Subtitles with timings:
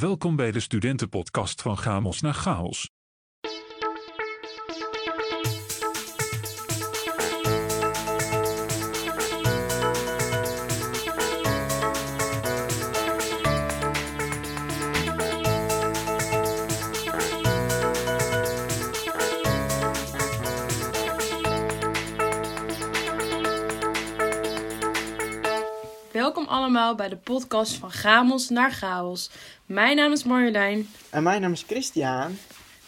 [0.00, 2.90] Welkom bij de studentenpodcast van Chamos naar Chaos.
[26.88, 29.30] Allemaal bij de podcast van Chamos naar Chaos.
[29.66, 30.88] Mijn naam is Marjolein.
[31.10, 32.38] En mijn naam is Christian.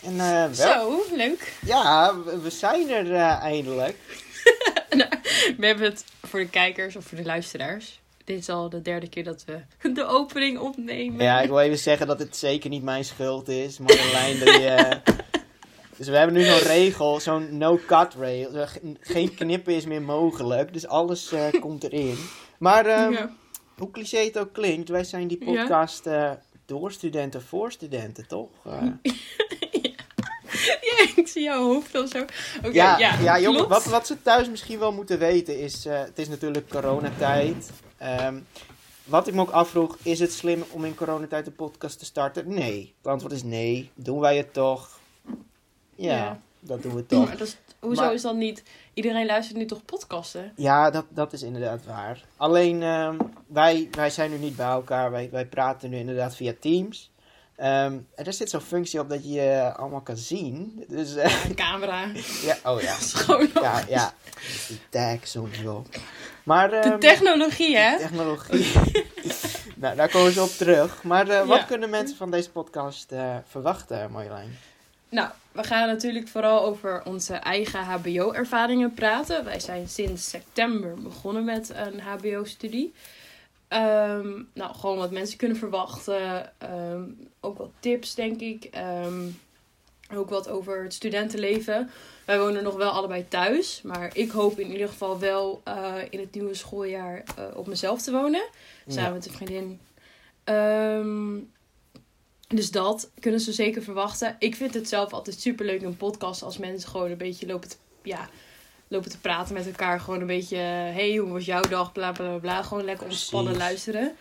[0.02, 1.52] En eh, wel, Zo, leuk.
[1.66, 3.97] ja, we, zijn er eh, eindelijk.
[4.91, 5.11] Nou,
[5.56, 8.01] we hebben het voor de kijkers of voor de luisteraars.
[8.25, 9.61] Dit is al de derde keer dat we
[9.92, 11.25] de opening opnemen.
[11.25, 13.78] Ja, ik wil even zeggen dat het zeker niet mijn schuld is.
[13.78, 14.97] Marjolein, die, eh,
[15.97, 20.87] Dus we hebben nu zo'n regel, zo'n no-cut ge- Geen knippen is meer mogelijk, dus
[20.87, 22.17] alles komt erin.
[22.59, 23.30] Maar ehm, Ja.
[23.80, 26.30] Hoe cliché het ook klinkt, wij zijn die podcast eh,
[26.66, 28.48] door studenten voor studenten, toch?
[28.65, 28.83] Eh,
[30.81, 32.25] Ja, ik zie jouw hoofd al zo.
[32.73, 36.19] Ja, ja, ja, jongen, wat, wat ze thuis misschien wel moeten weten is, eh, het
[36.19, 37.70] is natuurlijk coronatijd.
[37.97, 38.39] Ehm,
[39.05, 42.48] wat ik me ook afvroeg, is het slim om in coronatijd een podcast te starten?
[42.55, 42.95] Nee.
[42.98, 43.91] Het antwoord is nee.
[43.95, 44.98] Doen wij het toch?
[45.95, 46.41] Ja, Ja.
[46.61, 47.27] dat doen we toch.
[47.27, 48.62] Maar dat is, hoezo Maar- is dat niet?
[49.01, 50.53] Iedereen luistert nu toch podcasten?
[50.56, 52.20] Ja, dat, dat is inderdaad waar.
[52.37, 55.11] Alleen, ehm, wij, wij zijn nu niet bij elkaar.
[55.11, 57.11] Wij, wij praten nu inderdaad via Teams.
[57.57, 60.84] Ehm, en er zit zo'n functie op dat je je allemaal kan zien.
[60.89, 62.05] Dus, eh, Een camera.
[62.42, 62.95] ja, oh ja.
[63.12, 63.48] Schoon.
[63.55, 64.12] Ja, ja.
[64.69, 65.85] Die tag sowieso.
[66.45, 67.98] Maar, De ehm, technologie, hè?
[67.98, 68.73] Technologie.
[69.77, 71.03] nou, daar komen ze op terug.
[71.03, 71.64] Maar eh, wat Ja.
[71.64, 73.12] kunnen mensen van deze podcast
[73.48, 74.59] verwachten, Marjolein?
[75.09, 79.45] Nou, we gaan natuurlijk vooral over onze eigen HBO-ervaringen praten.
[79.45, 82.92] Wij zijn sinds september begonnen met een HBO-studie.
[83.69, 86.53] Ehm, nou, gewoon wat mensen kunnen verwachten.
[86.59, 87.03] Ehm,
[87.41, 88.65] ook wat tips, denk ik.
[88.65, 89.23] Ehm,
[90.15, 91.91] ook wat over het studentenleven.
[92.25, 93.81] Wij wonen nog wel allebei thuis.
[93.83, 98.03] Maar ik hoop in ieder geval wel eh, in het nieuwe schooljaar eh, op mezelf
[98.03, 98.42] te wonen.
[98.86, 99.11] Samen Ja.
[99.11, 99.80] met een vriendin.
[102.55, 104.36] Dus dat kunnen ze zeker verwachten.
[104.38, 107.68] Ik vind het zelf altijd super leuk een podcast als mensen gewoon een beetje lopen
[107.68, 108.28] te, ja,
[108.88, 110.00] lopen te praten met elkaar.
[110.00, 111.92] Gewoon een beetje, hey, hoe was jouw dag?
[111.92, 112.38] Bla bla bla.
[112.38, 112.62] bla.
[112.62, 114.16] Gewoon lekker ontspannen luisteren.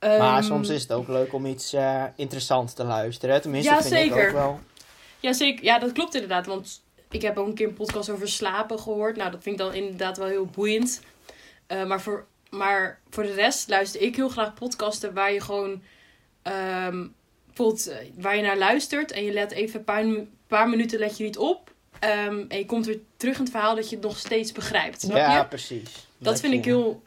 [0.00, 3.40] Maar Ehm, soms is het ook leuk om iets eh, interessants te luisteren.
[3.42, 4.26] Tenminste, Ja, vind ik zeker.
[4.26, 4.60] ook wel.
[5.20, 5.64] Ja, zeker.
[5.64, 6.46] Ja, dat klopt inderdaad.
[6.46, 9.16] Want ik heb ook een keer een podcast over slapen gehoord.
[9.16, 11.00] Nou, dat vind ik dan inderdaad wel heel boeiend.
[11.66, 15.82] Eh, maar, voor, maar voor de rest luister ik heel graag podcasten waar je gewoon...
[16.42, 17.06] ehm,
[17.54, 20.04] bijvoorbeeld eh, waar je naar luistert en je let even een paar,
[20.46, 21.72] paar minuten let je niet op.
[21.98, 25.00] Ehm, en je komt weer terug in het verhaal dat je het nog steeds begrijpt.
[25.00, 25.46] Snap Ja, je?
[25.46, 26.06] precies.
[26.18, 27.02] Dat vind je- ik heel...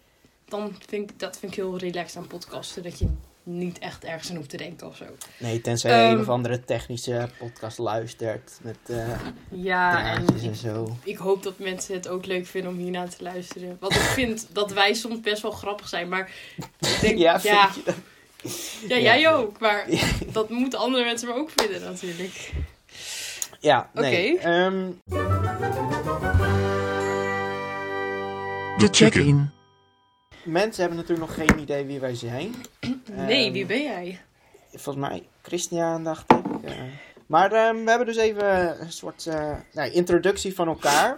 [0.45, 2.83] Dan vind ik, dat vind ik heel relaxed aan podcasten.
[2.83, 3.07] Dat je
[3.43, 5.05] niet echt ergens aan hoeft te denken of zo.
[5.39, 8.59] Nee, tenzij je een Ehm, of andere technische podcast luistert.
[8.61, 9.19] Met eh
[9.51, 10.97] Ja, en draadjes ik en zo.
[11.03, 13.77] ik hoop dat mensen het ook leuk vinden om hiernaar te luisteren.
[13.79, 16.07] Want ik vind dat wij soms best wel grappig zijn.
[16.09, 16.31] Maar
[16.79, 17.95] ik denk, Ja, ja, vind je dat?
[18.87, 19.31] Jij Ja.
[19.33, 19.59] ook.
[19.59, 19.85] Maar
[20.31, 22.51] dat moeten andere mensen me ook vinden natuurlijk.
[23.59, 24.33] Ja, nee.
[24.35, 24.43] Oké.
[24.47, 24.89] ehm,
[28.77, 29.49] De check-in.
[30.43, 32.55] mensen hebben natuurlijk nog geen idee wie wij zijn.
[33.11, 34.19] Nee, Ehm, wie ben jij?
[34.73, 36.69] Volgens mij Christian, dacht ik.
[36.69, 36.73] eh.
[37.27, 41.17] maar ehm, we hebben dus even een soort eh, nou, introductie van elkaar.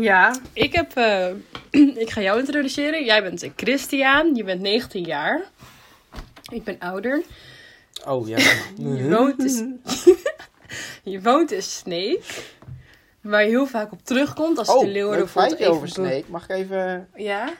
[0.00, 0.92] Ja, ik heb...
[0.96, 1.28] eh,
[2.04, 3.04] ik ga jou introduceren.
[3.04, 4.34] Jij bent Christian.
[4.34, 5.42] Je bent 19 jaar.
[6.54, 7.24] Ik ben ouder.
[8.06, 8.36] Oh ja.
[8.96, 9.82] Je woont in...
[11.02, 12.52] je woont in Sneek.
[13.20, 16.24] Waar je heel vaak op terugkomt als Oh, de Leeuwen bijvoorbeeld over even Snake.
[16.28, 17.08] Mag ik even...
[17.14, 17.52] Ja?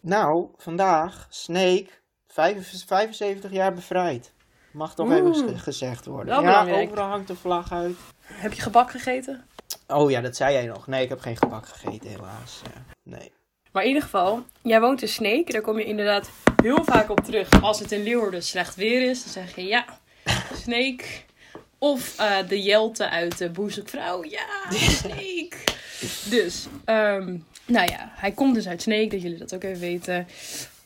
[0.00, 1.86] Nou, vandaag, Snake,
[2.26, 4.32] vijf- 75 jaar bevrijd.
[4.72, 5.60] Mag toch even Oeh.
[5.60, 6.34] gezegd worden.
[6.34, 6.86] Ja, belangrijk.
[6.88, 7.96] overal hangt de vlag uit.
[8.22, 9.44] Heb je gebak gegeten?
[9.86, 10.86] Oh ja, dat zei jij nog.
[10.86, 12.62] Nee, ik heb geen gebak gegeten helaas.
[12.74, 13.32] Ja, nee.
[13.72, 15.52] Maar in ieder geval, jij woont in Sneek.
[15.52, 16.30] Daar kom je inderdaad
[16.62, 17.62] heel vaak op terug.
[17.62, 19.84] Als het in Leeuwarden slecht weer is, dan zeg je ja,
[20.54, 21.24] Sneek.
[21.78, 24.24] Of eh, de Jelte uit de Boezekvrouw.
[24.24, 25.64] Ja, Sneek.
[26.30, 27.36] dus, ehm,
[27.66, 30.26] nou ja, hij komt dus uit Sneek, dat jullie dat ook even weten.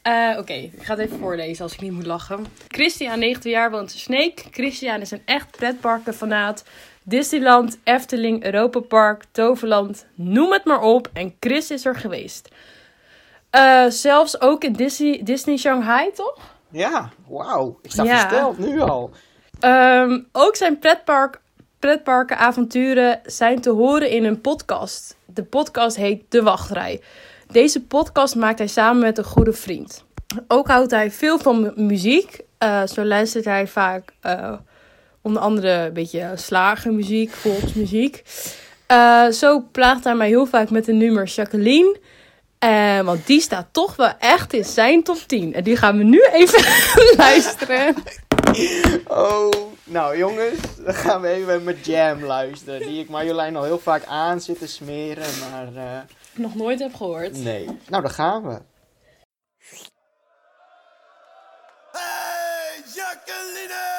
[0.02, 2.46] Eh, Oké, ik ga het even voorlezen als ik niet moet lachen.
[2.68, 4.44] Christian, 19 jaar, woont in Sneek.
[4.50, 6.64] Christian is een echt pretparkenfanaat.
[7.02, 11.10] Disneyland, Efteling, Europa Park, Toverland, noem het maar op.
[11.12, 12.48] En Chris is er geweest.
[13.56, 16.38] Eh, zelfs ook in Disney, Disney Shanghai, toch?
[16.70, 17.78] Ja, wauw.
[17.82, 18.18] Ik sta Ja.
[18.18, 19.10] versteld nu al.
[19.60, 21.40] Ehm, ook zijn pretpark,
[21.78, 25.16] pretparken avonturen zijn te horen in een podcast.
[25.26, 27.00] De podcast heet De Wachtrij.
[27.50, 30.04] Deze podcast maakt hij samen met een goede vriend.
[30.48, 34.52] Ook houdt hij veel van mu- muziek Eh, zo luistert hij vaak eh,
[35.22, 38.22] onder andere een beetje slagermuziek, volksmuziek.
[39.30, 41.96] Zo plaagt hij mij heel vaak met de nummer Jacqueline.
[42.58, 45.54] Eh, want die staat toch wel echt in zijn top 10.
[45.54, 46.64] En die gaan we nu even
[47.16, 47.94] luisteren.
[49.06, 49.50] Oh,
[49.84, 52.80] nou jongens, dan gaan we even met Jam luisteren.
[52.80, 55.98] Die ik Marjolein al heel vaak aan zit te smeren, maar eh,
[56.34, 57.36] Nog nooit heb gehoord.
[57.36, 57.64] nee.
[57.88, 58.58] Nou, dan gaan we.
[61.92, 63.95] Hey, Jacqueline!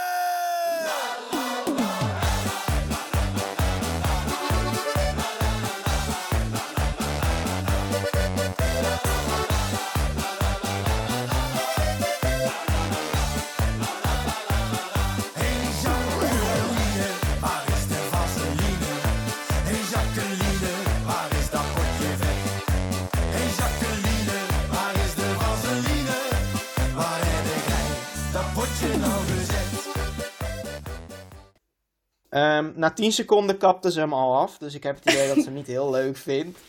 [32.68, 35.38] Ehm, na 10 seconden kapte ze hem al af, dus ik heb het idee dat
[35.38, 36.60] ze hem niet heel leuk vindt.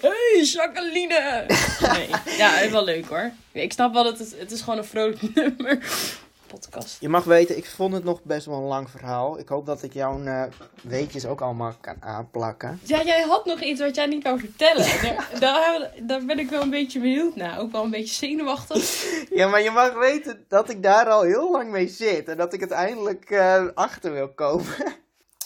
[0.00, 1.44] Hey, Jacqueline!
[1.80, 3.30] Nee, ja, het is wel leuk hoor.
[3.52, 5.78] Ik snap wel dat het, het is gewoon een vrolijk nummer.
[6.46, 6.96] Podcast.
[7.00, 9.38] Je mag weten, ik vond het nog best wel een lang verhaal.
[9.38, 10.42] Ik hoop dat ik jouw eh,
[10.82, 12.80] weetjes ook allemaal kan aanplakken.
[12.84, 14.86] Ja, jij had nog iets wat jij niet wou vertellen.
[15.02, 17.58] Daar, daar, daar ben ik wel een beetje benieuwd naar.
[17.58, 19.04] Ook wel een beetje zenuwachtig.
[19.30, 22.28] Ja, maar je mag weten dat ik daar al heel lang mee zit.
[22.28, 24.66] En dat ik uiteindelijk eh achter wil komen.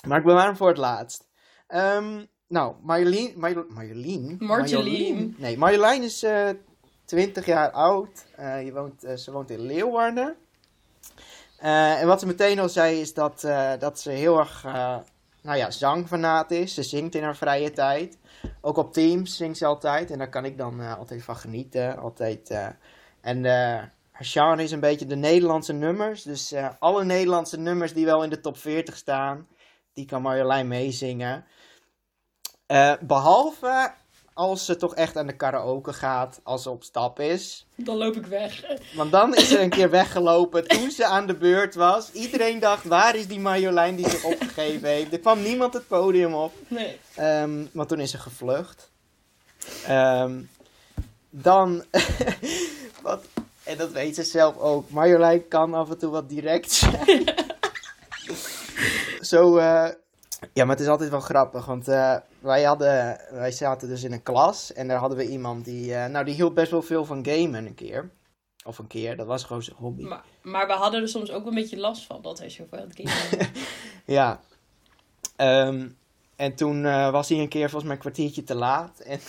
[0.08, 1.26] maar ik bewaar hem voor het laatst.
[1.66, 3.32] Ehm, nou, Marjolein...
[3.36, 4.36] Marjo- Marjolein?
[4.38, 5.34] Marjolein.
[5.38, 6.48] Nee, Marjolein is eh
[7.04, 8.26] 20 jaar oud.
[8.36, 10.36] Eh, je woont, eh, ze woont in Leeuwarden.
[11.58, 13.40] En wat ze meteen al zei is dat,
[13.78, 14.62] dat ze heel erg
[15.42, 16.74] nou ja, zangfanaat is.
[16.74, 18.18] Ze zingt in haar vrije tijd.
[18.60, 20.10] Ook op Teams zingt ze altijd.
[20.10, 21.98] En daar kan ik dan altijd van genieten.
[21.98, 22.50] Altijd,
[23.20, 23.52] en eh,
[24.10, 26.22] haar genre is een beetje de Nederlandse nummers.
[26.22, 29.46] Dus alle Nederlandse nummers die wel in de top 40 staan,
[29.96, 31.44] die kan Marjolein meezingen.
[32.66, 33.92] Eh, behalve
[34.34, 37.66] als ze toch echt aan de karaoke gaat, als ze op stap is.
[37.74, 38.64] Dan loop ik weg.
[38.94, 42.12] Want dan is ze een keer weggelopen toen ze aan de beurt was.
[42.12, 45.12] Iedereen dacht, waar is die Marjolein die zich opgegeven heeft?
[45.12, 46.52] Er kwam niemand het podium op.
[46.68, 46.98] Nee.
[47.14, 48.90] Ehm, want toen is ze gevlucht.
[49.86, 50.40] Ehm,
[51.30, 51.84] dan,
[53.02, 53.24] wat,
[53.62, 57.24] en dat weet ze zelf ook, Marjolein kan af en toe wat direct zijn.
[59.26, 59.88] Zo, eh,
[60.52, 64.12] ja, maar het is altijd wel grappig, want eh, wij, hadden, wij zaten dus in
[64.12, 67.04] een klas en daar hadden we iemand die, eh, nou die hield best wel veel
[67.04, 68.10] van gamen een keer.
[68.64, 70.02] Of een keer, dat was gewoon zijn hobby.
[70.02, 72.88] Maar, maar we hadden er soms ook een beetje last van dat hij zoveel aan
[72.88, 73.48] het gamen
[74.16, 74.40] Ja.
[75.36, 75.88] Ehm,
[76.36, 76.82] en toen
[77.12, 78.98] was hij een keer volgens mij een kwartiertje te laat.
[79.00, 79.20] En,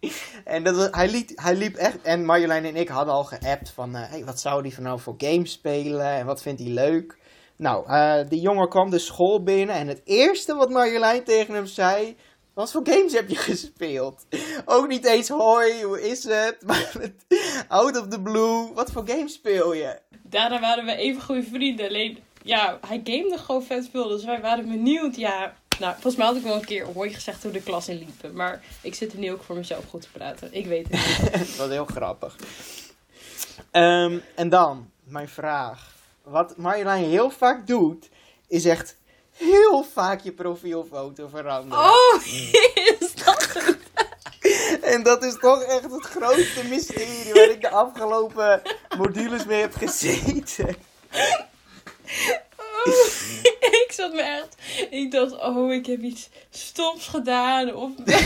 [0.44, 2.02] en dat, was- hij, liet, hij liep echt...
[2.02, 3.94] En Marjolein en ik hadden al geappt van...
[3.94, 6.06] hey, wat zou hij van nou voor games spelen?
[6.06, 7.16] En wat vindt hij leuk?
[7.56, 9.74] Nou, eh, die jongen kwam de school binnen.
[9.74, 12.16] En het eerste wat Marjolein tegen hem zei...
[12.56, 14.26] Wat voor games heb je gespeeld?
[14.64, 16.56] Ook niet eens hoi, hoe is het?
[16.66, 16.92] Maar
[17.68, 19.98] out of the blue, wat voor games speel je?
[20.22, 21.88] Daarna waren we even goede vrienden.
[21.88, 24.08] Alleen, ja, hij gamede gewoon vet veel.
[24.08, 25.16] Dus wij waren benieuwd.
[25.16, 27.98] Ja, nou, volgens mij had ik wel een keer hoi gezegd toen de klas in
[27.98, 28.34] liepen.
[28.34, 30.48] Maar ik zit er nu ook voor mezelf goed te praten.
[30.54, 31.32] Ik weet het niet.
[31.48, 32.36] Dat was heel grappig.
[33.70, 35.95] Ehm, en dan, mijn vraag.
[36.26, 38.08] Wat Marjolein heel vaak doet,
[38.48, 38.96] is echt
[39.32, 41.84] heel vaak je profielfoto veranderen.
[41.84, 42.26] Oh,
[43.00, 43.76] is dat het?
[44.82, 48.62] En dat is toch echt het grootste mysterie waar ik de afgelopen
[48.98, 50.76] modules mee heb gezeten.
[52.56, 52.94] Oh,
[53.82, 54.56] ik zat me echt...
[54.90, 57.74] Ik dacht, oh, ik heb iets stoms gedaan.
[57.74, 57.90] Of...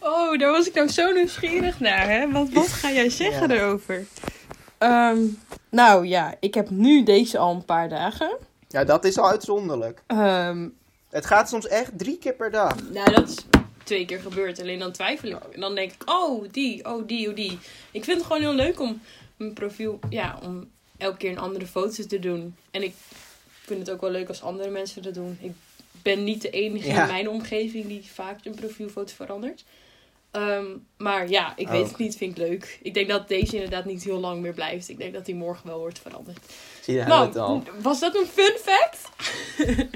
[0.00, 2.30] oh, daar was ik nou zo nieuwsgierig naar, hè?
[2.30, 3.54] Wat, wat ga jij zeggen Ja.
[3.54, 4.06] erover?
[4.78, 5.22] Ehm,
[5.70, 8.36] nou ja, ik heb nu deze al een paar dagen.
[8.68, 10.02] Ja, dat is al uitzonderlijk.
[10.06, 10.68] Ehm,
[11.10, 12.74] Het gaat soms echt drie keer per dag.
[12.92, 13.36] nou, dat is
[13.84, 14.60] twee keer gebeurd.
[14.60, 15.36] Alleen dan twijfel ik.
[15.52, 17.58] En dan denk ik, oh, die, oh, die, oh, die.
[17.90, 19.00] Ik vind het gewoon heel leuk om
[19.36, 19.98] mijn profiel...
[20.10, 22.56] Ja, om elke keer een andere foto te doen.
[22.70, 22.94] En ik
[23.62, 25.38] vind het ook wel leuk als andere mensen dat doen.
[25.40, 25.52] Ik
[26.02, 27.02] ben niet de enige Ja.
[27.02, 29.64] in mijn omgeving die vaak een profielfoto verandert.
[30.34, 30.64] Ehm,
[30.96, 31.88] maar ja, ik weet Oh.
[31.88, 32.16] het niet.
[32.16, 32.78] Vind ik leuk.
[32.82, 34.88] Ik denk dat deze inderdaad niet heel lang meer blijft.
[34.88, 36.38] Ik denk dat die morgen wel wordt veranderd.
[36.82, 37.62] Zie je nou, het al.
[37.82, 39.08] was dat een fun fact?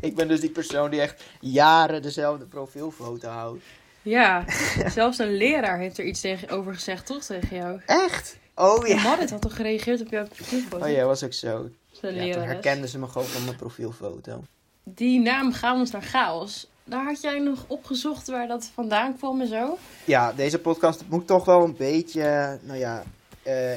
[0.00, 3.62] Ik ben dus die persoon die echt jaren dezelfde profielfoto houdt.
[4.02, 4.44] Ja,
[4.94, 7.22] zelfs een leraar heeft er iets tegen, over gezegd, toch?
[7.22, 7.80] Tegen jou.
[7.86, 8.36] Echt?
[8.54, 9.02] Oh Ja.
[9.02, 10.84] Marit had toch gereageerd op jouw profielfoto?
[10.84, 11.70] Oh ja, was ook zo.
[11.90, 14.42] Ja, toen herkenden ze me gewoon van mijn profielfoto.
[14.84, 16.68] Die naam Chaos naar Chaos.
[16.88, 19.78] Daar had jij nog opgezocht waar dat vandaan kwam en zo?
[20.04, 23.02] Ja, deze podcast moet toch wel een beetje, nou ja,
[23.42, 23.74] eh,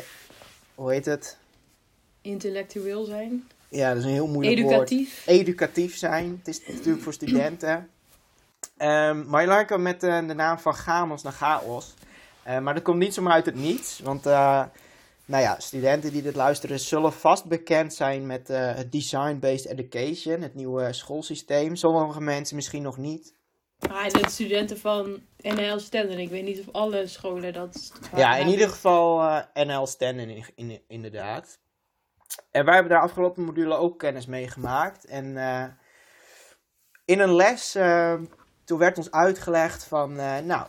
[0.75, 1.37] hoe heet het?
[2.21, 3.47] Intellectueel zijn.
[3.69, 4.73] Ja, dat is een heel moeilijk woord.
[4.73, 5.23] Educatief.
[5.25, 6.35] Educatief zijn.
[6.43, 7.89] Het is natuurlijk voor studenten.
[8.77, 11.93] Ehm Marjolein met eh, de naam van Chamos naar Chaos.
[12.43, 13.99] Eh, maar dat komt niet zomaar uit het niets.
[14.03, 14.63] Want eh,
[15.29, 20.41] nou ja, studenten die dit luisteren zullen vast bekend zijn met eh, het Design-Based Education,
[20.41, 21.75] het nieuwe schoolsysteem.
[21.75, 23.35] Sommige mensen misschien nog niet.
[23.89, 26.19] Ah, en de studenten van NL Stenden.
[26.19, 27.91] Ik weet niet of alle scholen dat...
[28.15, 31.59] Ja, in ieder geval eh, NL in, in- inderdaad.
[32.51, 35.05] En wij hebben daar afgelopen module ook kennis mee gemaakt.
[35.05, 35.65] En eh,
[37.05, 38.13] in een les, eh,
[38.63, 40.67] toen werd ons uitgelegd van, eh, nou,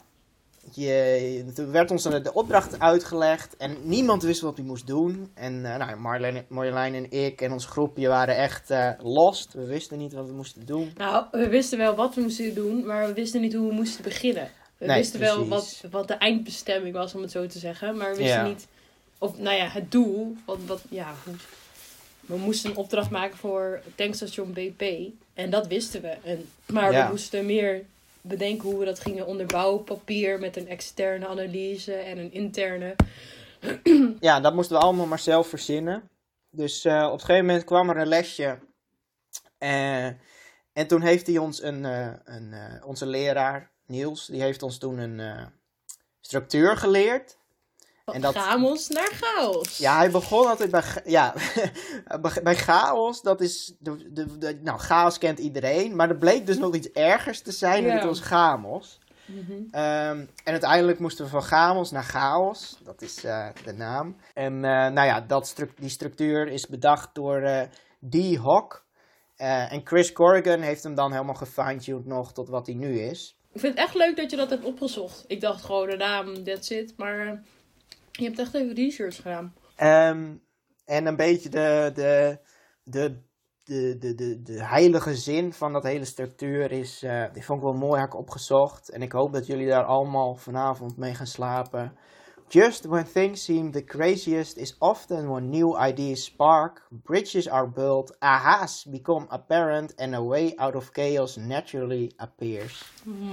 [0.74, 5.30] je, toen werd ons de opdracht uitgelegd en niemand wist wat hij moest doen.
[5.34, 9.52] En eh, nou, Marjolein, Marjolein en ik en ons groepje waren echt eh, lost.
[9.52, 10.92] We wisten niet wat we moesten doen.
[10.96, 14.02] Nou, we wisten wel wat we moesten doen, maar we wisten niet hoe we moesten
[14.02, 14.50] beginnen.
[14.78, 17.96] We Nee, wisten wel wat, wat de eindbestemming was, om het zo te zeggen.
[17.96, 18.46] Maar we wisten Ja.
[18.46, 18.66] niet,
[19.18, 20.36] of nou ja, het doel.
[20.44, 21.14] Wat, wat, ja,
[22.20, 24.82] we moesten een opdracht maken voor tankstation BP.
[25.34, 26.16] En dat wisten we.
[26.24, 27.04] En, maar Ja.
[27.04, 27.84] we moesten meer
[28.22, 29.84] bedenken hoe we dat gingen onderbouwen.
[29.84, 32.96] Papier met een externe analyse en een interne.
[34.20, 36.10] Ja, dat moesten we allemaal maar zelf verzinnen.
[36.50, 38.58] Dus eh, op een gegeven moment kwam er een lesje.
[39.58, 40.06] Eh,
[40.72, 44.98] en toen heeft hij ons een, eh, een onze leraar, Niels, die heeft ons toen
[44.98, 45.50] een
[46.20, 47.38] structuur geleerd.
[48.14, 49.78] En dat- chaos naar chaos.
[49.78, 51.34] Ja, hij begon altijd bij, ja,
[52.42, 53.22] bij chaos.
[53.22, 55.96] Dat is, de, de, de- nou, chaos kent iedereen.
[55.96, 57.82] Maar er bleek dus nog iets ergers te zijn.
[57.84, 57.94] En Ja.
[57.96, 58.98] dat was chamos.
[59.26, 59.52] Mhm.
[59.70, 62.78] Ehm, en uiteindelijk moesten we van Chamos naar Chaos.
[62.84, 64.16] Dat is eh, de naam.
[64.34, 67.62] En eh, nou ja, dat stru- die structuur is bedacht door eh
[67.98, 68.84] Dee Hock.
[69.36, 73.36] En Chris Corrigan heeft hem dan helemaal gefine-tuned nog tot wat hij nu is.
[73.52, 75.24] Ik vind het echt leuk dat je dat hebt opgezocht.
[75.26, 76.92] Ik dacht gewoon de naam, that's it.
[76.96, 77.42] Maar
[78.20, 79.54] je hebt echt even research gedaan.
[79.76, 80.34] Ehm,
[80.84, 82.38] en een beetje de, de,
[82.84, 83.16] de,
[83.64, 87.64] de, de, de, de heilige zin van dat hele structuur is, eh, die vond ik
[87.64, 88.88] wel mooi, heb ik opgezocht.
[88.88, 91.92] En ik hoop dat jullie daar allemaal vanavond mee gaan slapen.
[92.48, 98.16] Just when things seem the craziest is often when new ideas spark, bridges are built,
[98.18, 102.84] aha's become apparent and a way out of chaos naturally appears.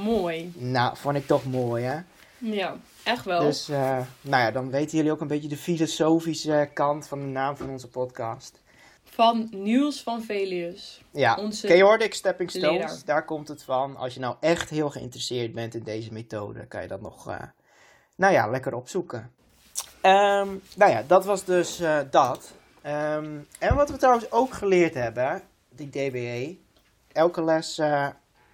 [0.03, 0.53] Mooi.
[0.55, 1.99] Nou, vond ik toch mooi hè?
[2.37, 2.77] Ja,
[3.07, 3.39] echt wel.
[3.41, 7.25] Dus, eh, nou ja, dan weten jullie ook een beetje de filosofische kant van de
[7.25, 8.61] naam van onze podcast.
[9.03, 11.01] Van Niels van Velius.
[11.11, 13.01] Ja, Onze Chaotic Stepping Stones, leraar.
[13.05, 13.95] daar komt het van.
[13.95, 17.41] Als je nou echt heel geïnteresseerd bent in deze methode, kan je dat nog, eh,
[18.15, 19.31] nou ja, lekker opzoeken.
[20.01, 22.51] Ehm, nou ja, dat was dus eh, dat.
[22.81, 26.57] Ehm, en wat we trouwens ook geleerd hebben, die DBE,
[27.11, 27.81] elke les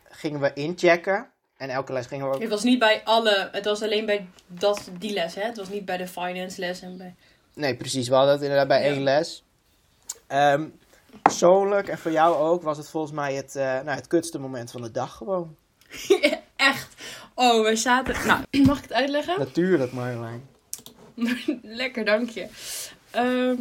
[0.09, 1.32] gingen we inchecken.
[1.63, 4.27] En elke les gingen we ook Het was niet bij alle, het was alleen bij
[4.47, 5.41] dat, die les, hè?
[5.41, 7.15] Het was niet bij de finance les en bij...
[7.53, 8.07] Nee, precies.
[8.07, 8.93] We hadden het inderdaad bij Ja.
[8.93, 9.43] één les.
[10.27, 10.65] Ehm,
[11.21, 14.71] persoonlijk en voor jou ook was het volgens mij het, eh, nou, het kutste moment
[14.71, 15.55] van de dag gewoon.
[16.55, 16.93] echt.
[17.35, 18.27] Oh, we zaten...
[18.27, 19.39] Nou, mag ik het uitleggen?
[19.39, 20.47] Natuurlijk, Marjolein.
[21.61, 22.47] Lekker, dank je.
[23.11, 23.55] Ehm,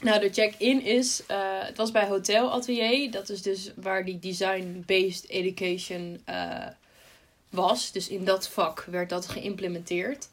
[0.00, 1.22] nou, de check-in is...
[1.26, 3.10] eh, het was bij Hotel Atelier.
[3.10, 6.66] Dat is dus waar die design-based education eh,
[7.50, 7.92] was.
[7.92, 10.28] Dus in dat vak werd dat geïmplementeerd.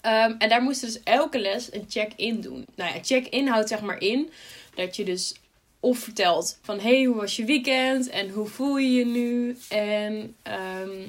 [0.00, 2.66] Ehm, en daar moesten dus elke les een check-in doen.
[2.74, 4.30] Nou ja, check-in houdt zeg maar in
[4.74, 5.34] dat je dus
[5.80, 6.80] of vertelt van...
[6.80, 8.08] hey, hoe was je weekend?
[8.08, 9.58] En hoe voel je je nu?
[9.68, 11.06] En ehm,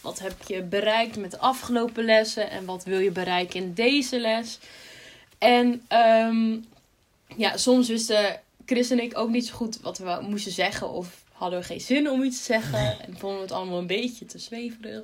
[0.00, 2.50] wat heb je bereikt met de afgelopen lessen?
[2.50, 4.58] En wat wil je bereiken in deze les?
[5.38, 6.56] En ehm,
[7.36, 10.90] ja, soms wisten Chris en ik ook niet zo goed wat we moesten zeggen.
[10.90, 13.00] Of hadden we geen zin om iets te zeggen.
[13.00, 15.02] En vonden we het allemaal een beetje te zweverig.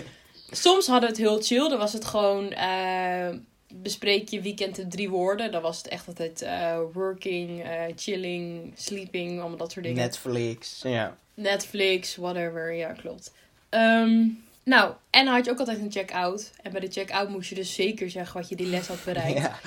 [0.50, 1.68] soms hadden we het heel chill.
[1.68, 2.52] Dan was het gewoon...
[2.52, 3.28] eh,
[3.74, 5.52] bespreek je weekend in drie woorden.
[5.52, 10.02] Dan was het echt altijd eh, working, eh, chilling, sleeping, allemaal dat soort dingen.
[10.02, 11.16] Netflix, ja.
[11.34, 12.72] Netflix, whatever.
[12.74, 13.32] Ja, klopt.
[13.68, 14.26] Ehm,
[14.64, 16.50] nou, en dan had je ook altijd een check-out.
[16.62, 19.38] En bij de check-out moest je dus zeker zeggen wat je die les had bereikt.
[19.38, 19.58] ja.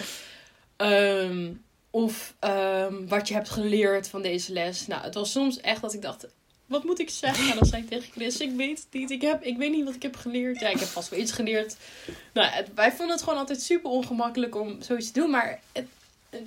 [0.75, 1.51] Ehm,
[1.91, 4.87] of ehm, wat je hebt geleerd van deze les.
[4.87, 6.25] Nou, het was soms echt dat ik dacht...
[6.65, 7.45] Wat moet ik zeggen?
[7.45, 9.11] Nou, dan zei ik tegen Chris, ik weet het niet.
[9.11, 10.59] Ik, heb, ik weet niet wat ik heb geleerd.
[10.59, 11.75] Ja, ik heb vast wel iets geleerd.
[12.33, 15.29] Nou, het- wij vonden het gewoon altijd super ongemakkelijk om zoiets te doen.
[15.29, 15.87] Maar het-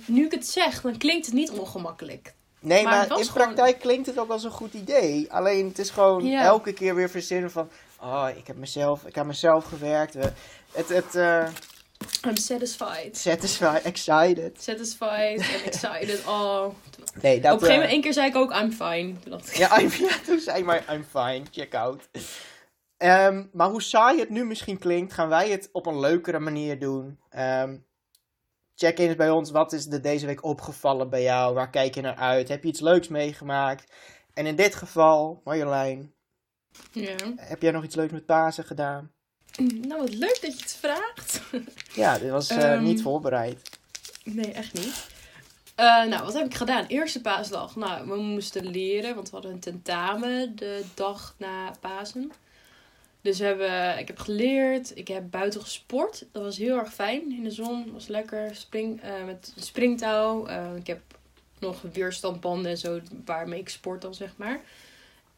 [0.05, 2.33] nu ik het zeg, dan klinkt het niet ongemakkelijk.
[2.59, 5.31] Nee, Maar maar, in gewoon- praktijk klinkt het ook als een goed idee.
[5.31, 6.41] Alleen het is gewoon Ja.
[6.43, 7.69] elke keer weer verzinnen van...
[8.01, 10.13] Oh, ik heb mezelf, ik heb mezelf gewerkt.
[10.13, 10.31] We-
[10.71, 11.47] Het, het, eh
[12.27, 13.17] I'm satisfied.
[13.17, 14.61] satisfied, excited.
[14.61, 16.25] Satisfied en excited.
[16.27, 16.67] Oh,
[17.21, 17.53] Nee, dat...
[17.53, 19.19] Op een gegeven eh, moment één keer zei ik ook I'm fine.
[19.19, 22.09] Toen dacht ik, Ja, I'm, ja, toen zei ik maar, I'm fine, check out.
[22.97, 26.79] Ehm, maar hoe saai het nu misschien klinkt, gaan wij het op een leukere manier
[26.79, 27.19] doen.
[27.29, 27.77] Ehm,
[28.75, 29.51] check-in is bij ons.
[29.51, 31.53] Wat is er deze week opgevallen bij jou?
[31.53, 32.47] Waar kijk je naar uit?
[32.47, 33.91] Heb je iets leuks meegemaakt?
[34.33, 36.13] En in dit geval, Marjolein,
[36.91, 37.15] Ja.
[37.35, 39.11] heb jij nog iets leuks met Pasen gedaan?
[39.57, 41.41] Nou, wat leuk dat je het vraagt.
[41.93, 43.69] Ja, dit was eh, Ehm, niet voorbereid.
[44.23, 45.07] Nee, echt niet.
[45.75, 46.85] Eh, nou, wat heb ik gedaan?
[46.85, 47.75] Eerste paasdag.
[47.75, 52.31] Nou, we moesten leren, want we hadden een tentamen de dag na Pasen.
[53.21, 56.25] Dus we hebben, ik heb geleerd, ik heb buiten gesport.
[56.31, 57.91] Dat was heel erg fijn in de zon.
[57.93, 58.55] was lekker.
[58.55, 60.45] Spring, eh, met springtouw.
[60.45, 60.99] Eh, ik heb
[61.59, 64.61] nog weerstandbanden en zo waarmee ik sport dan, zeg maar.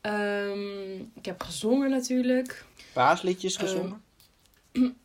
[0.01, 2.65] Ehm, ik heb gezongen natuurlijk.
[2.93, 4.01] Paasliedjes ehm, gezongen?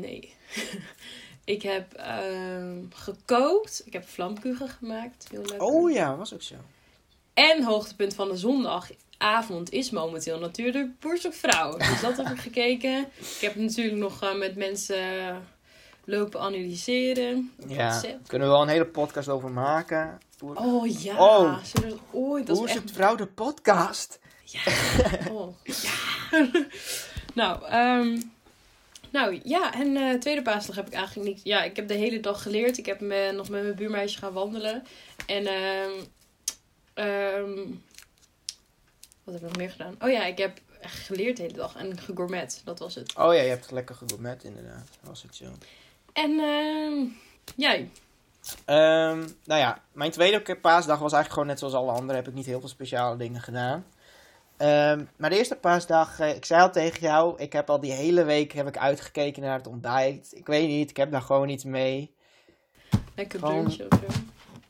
[0.00, 0.34] Nee.
[1.44, 3.82] ik heb ehm, gekookt.
[3.84, 5.26] Ik heb vlamkuchen gemaakt.
[5.30, 5.60] Heel lekker.
[5.60, 6.54] oh ja, was ook zo.
[7.34, 11.76] En hoogtepunt van de zondagavond is momenteel natuurlijk Boers op Vrouw.
[11.90, 13.00] Dus dat heb ik gekeken.
[13.18, 15.42] Ik heb natuurlijk nog eh, met mensen
[16.04, 17.52] lopen analyseren.
[17.66, 20.18] Ja, kunnen we wel een hele podcast over maken.
[20.38, 20.56] Boer...
[20.56, 21.58] Oh ja, Oh.
[21.62, 22.70] zullen we dat ooit?
[22.70, 24.18] Echt vrouw de podcast?
[24.44, 24.60] Ja.
[25.30, 25.54] Oh.
[25.62, 25.90] ja.
[27.34, 28.20] nou, ehm,
[29.10, 31.40] nou ja, en eh, tweede paasdag heb ik eigenlijk niet.
[31.44, 32.78] Ja, ik heb de hele dag geleerd.
[32.78, 34.84] Ik heb me, nog met mijn buurmeisje gaan wandelen.
[35.26, 35.90] En ehm
[36.94, 37.56] ehm,
[39.24, 39.96] wat heb ik nog meer gedaan?
[40.00, 42.60] Oh ja, ik heb geleerd de hele dag en gegourmet.
[42.64, 43.16] Dat was het.
[43.16, 44.88] Oh ja, je hebt lekker gegourmet inderdaad.
[45.00, 45.44] Was het zo.
[46.12, 47.06] En ehm
[47.56, 47.90] jij?
[48.64, 52.16] Ehm, nou ja, mijn tweede paasdag was eigenlijk gewoon net zoals alle anderen.
[52.16, 53.84] Heb ik niet heel veel speciale dingen gedaan.
[54.58, 57.92] Ehm, maar de eerste paasdag, eh, ik zei al tegen jou, ik heb al die
[57.92, 60.28] hele week heb ik uitgekeken naar het ontbijt.
[60.32, 62.16] Ik weet niet, ik heb daar gewoon iets mee.
[63.16, 63.88] Lekker Gewoon- of zo.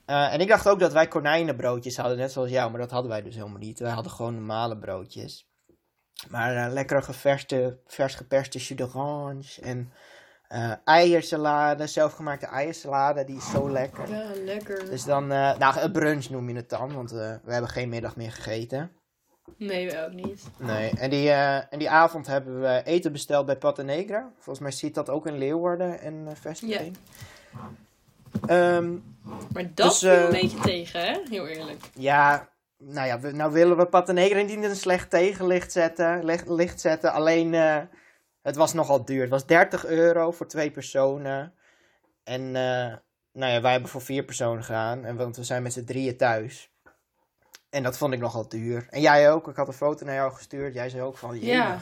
[0.04, 3.10] Eh, en ik dacht ook dat wij konijnenbroodjes hadden, net zoals jou, maar dat hadden
[3.10, 3.78] wij dus helemaal niet.
[3.78, 5.48] Wij hadden gewoon normale broodjes.
[6.28, 9.92] Maar eh, lekkere geverste, vers geperste jus d'orange en
[10.48, 14.08] eh, eiersalade, zelfgemaakte eiersalade, die is zo lekker.
[14.10, 14.90] Ja, lekker.
[14.90, 18.32] Dus dan, nou, een brunch noem je het dan, want we hebben geen middag meer
[18.32, 18.97] gegeten.
[19.56, 20.42] Nee, we ook niet.
[20.58, 24.30] Nee, en die, eh, en die avond hebben we eten besteld bij Pata Negra.
[24.34, 26.96] Volgens mij ziet dat ook in Leeuwarden en uh, vestiging.
[28.46, 28.92] Ehm,
[29.52, 31.20] Maar dat Dus, viel eh, een beetje tegen, hè?
[31.30, 31.90] Heel eerlijk.
[31.94, 36.24] ja, nou ja, we, nou willen we Pata Negra niet een slecht tegenlicht zetten.
[36.24, 37.12] Licht, licht zetten.
[37.12, 37.52] Alleen,
[38.42, 39.20] het was nogal duur.
[39.20, 41.54] Het was 30 euro voor twee personen.
[42.24, 42.50] En,
[43.32, 45.04] nou ja, wij hebben voor vier personen gegaan.
[45.04, 46.70] En, want we zijn met z'n drieën thuis.
[47.70, 48.86] En dat vond ik nogal duur.
[48.90, 49.48] En jij ook.
[49.48, 50.74] Ik had een foto naar jou gestuurd.
[50.74, 51.78] Jij zei ook van, Ja.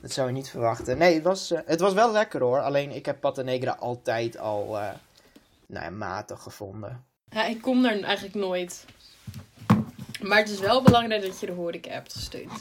[0.00, 0.98] dat zou je niet verwachten.
[0.98, 2.60] Nee, het was, eh, het was wel lekker hoor.
[2.60, 4.88] Alleen, ik heb Pata Negra altijd al, eh,
[5.66, 7.04] nou ja, matig gevonden.
[7.28, 8.84] Ja, ik kom daar eigenlijk nooit.
[10.22, 12.52] Maar het is wel belangrijk dat je de horeca hebt gesteund.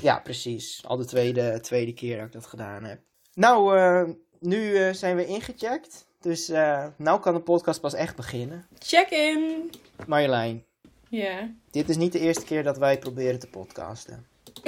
[0.00, 0.82] Ja, precies.
[0.86, 3.00] Al de tweede, tweede keer dat ik dat gedaan heb.
[3.34, 4.02] Nou, eh,
[4.38, 6.08] nu zijn we ingecheckt.
[6.20, 6.48] Dus
[6.96, 8.66] nou kan de podcast pas echt beginnen.
[8.78, 9.70] Check in!
[10.06, 10.64] Marjolein,
[11.10, 11.48] Ja.
[11.70, 14.26] dit is niet de eerste keer dat wij proberen te podcasten.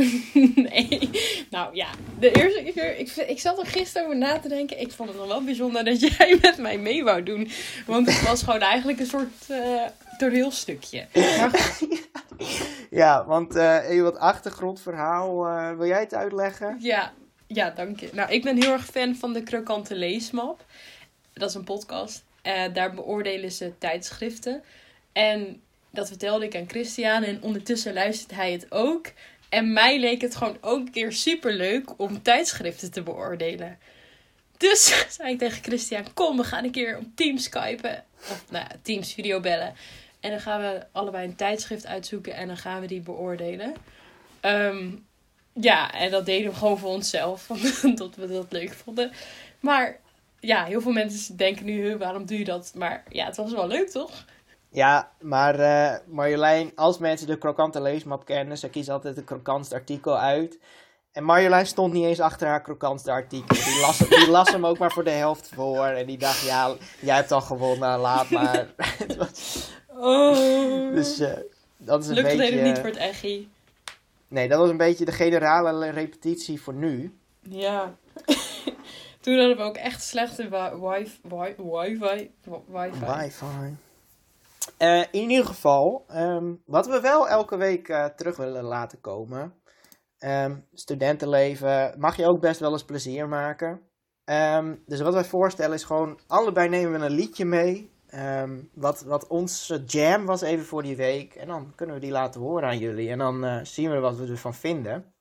[0.55, 1.11] nee.
[1.50, 2.98] Nou ja, de eerste keer.
[2.98, 4.81] Ik, ik zat er gisteren over na te denken.
[4.81, 7.48] Ik vond het nog wel bijzonder dat jij met mij mee wou doen.
[7.87, 9.46] Want het was gewoon eigenlijk een soort
[10.18, 11.07] toneelstukje.
[11.14, 12.09] Maar goed,
[12.90, 15.46] Ja, want eh, even wat achtergrondverhaal.
[15.46, 16.76] eh, wil jij het uitleggen?
[16.81, 17.12] ja,
[17.46, 18.11] ja, dank je.
[18.12, 20.64] Nou, ik ben heel erg fan van de Krokante Leesmap.
[21.33, 22.24] Dat is een podcast.
[22.72, 24.62] Daar beoordelen ze tijdschriften.
[25.12, 25.61] En
[25.92, 27.22] dat vertelde ik aan Christian.
[27.22, 29.07] En ondertussen luistert hij het ook.
[29.48, 33.78] En mij leek het gewoon ook een keer super leuk om tijdschriften te beoordelen.
[34.57, 38.05] Dus zei ik tegen Christian: Kom, we gaan een keer op Teams skypen.
[38.18, 39.74] Of nou Teams video bellen.
[40.20, 43.74] En dan gaan we allebei een tijdschrift uitzoeken en dan gaan we die beoordelen.
[44.40, 44.90] Ehm,
[45.52, 47.50] ja, en dat deden we gewoon voor onszelf.
[47.85, 49.12] Omdat we dat leuk vonden.
[49.61, 50.00] Maar
[50.40, 52.72] ja, heel veel mensen denken nu: "Huh, waarom doe je dat?
[52.74, 54.24] Maar ja, het was wel leuk toch?
[54.72, 59.74] Ja, maar eh, Marjolein, als mensen de krokante leesmap kennen, ze kiezen altijd het krokantste
[59.74, 60.58] artikel uit.
[61.12, 63.54] En Marjolein stond niet eens achter haar krokantste artikel.
[63.64, 65.85] Die las, die las hem ook maar voor de helft voor.
[65.87, 68.66] En die dacht, ja, jij hebt al gewonnen, laat maar.
[68.76, 69.16] Het
[69.96, 70.94] Oh.
[70.94, 71.32] dus eh,
[71.76, 72.42] dat is een Lukt beetje...
[72.52, 73.50] alleen niet voor het echi.
[74.28, 77.18] Nee, dat was een beetje de generale repetitie voor nu.
[77.40, 77.94] Ja.
[79.20, 81.20] Toen hadden we ook echt slechte wi- wifi.
[81.22, 82.30] wi- Wifi.
[82.66, 82.98] Wifi.
[83.06, 83.76] Wifi.
[84.79, 89.55] Eh, in ieder geval, ehm, wat we wel elke week eh, terug willen laten komen.
[90.18, 93.81] ehm, studentenleven mag je ook best wel eens plezier maken.
[94.25, 97.90] Ehm, dus wat wij voorstellen is gewoon, allebei nemen we een liedje mee.
[98.75, 101.35] wat, wat onze jam was even voor die week.
[101.35, 103.11] En dan kunnen we die laten horen aan jullie.
[103.11, 105.12] En dan eh, zien we wat we ervan vinden.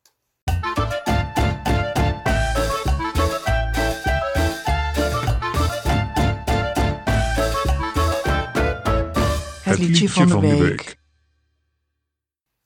[9.81, 10.97] Liedje van de week.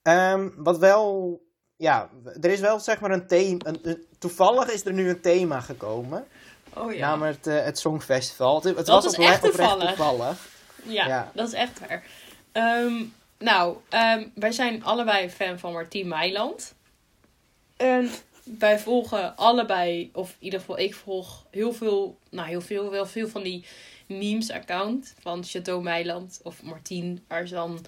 [0.01, 1.39] Ehm, wat wel,
[1.75, 2.09] ja,
[2.41, 3.59] er is wel zeg maar een thema.
[3.65, 6.25] Een, een- toevallig is er nu een thema gekomen.
[6.73, 7.07] Oh ja.
[7.09, 8.55] Namelijk het, het Songfestival.
[8.55, 9.87] Het, het Dat was is echt toevallig.
[9.87, 10.47] toevallig.
[10.83, 11.31] Ja, Ja.
[11.33, 12.03] dat is echt waar.
[12.51, 13.03] Ehm,
[13.39, 16.73] nou, ehm, wij zijn allebei fan van Martien Meiland.
[17.77, 18.09] En
[18.59, 23.05] wij volgen allebei, of in ieder geval ik volg heel veel, nou heel veel, wel
[23.05, 23.65] veel van die
[24.07, 27.85] memes-account van Chateau Meiland of Martien, waar ze dan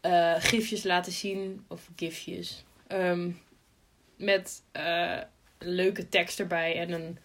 [0.00, 3.30] eh, gifjes laten zien, of gifjes, ehm,
[4.16, 5.18] met eh,
[5.58, 7.18] leuke tekst erbij en een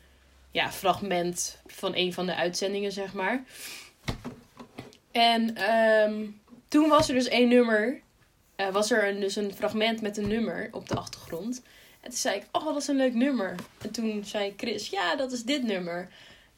[0.51, 3.43] ja, fragment van een van de uitzendingen, zeg maar.
[5.11, 6.25] En ehm,
[6.67, 8.01] toen was er dus één nummer.
[8.55, 11.61] eh, was er een, dus een fragment met een nummer op de achtergrond.
[12.01, 13.55] En toen zei ik, oh, dat is een leuk nummer.
[13.81, 16.09] En toen zei Chris, ja, dat is dit nummer.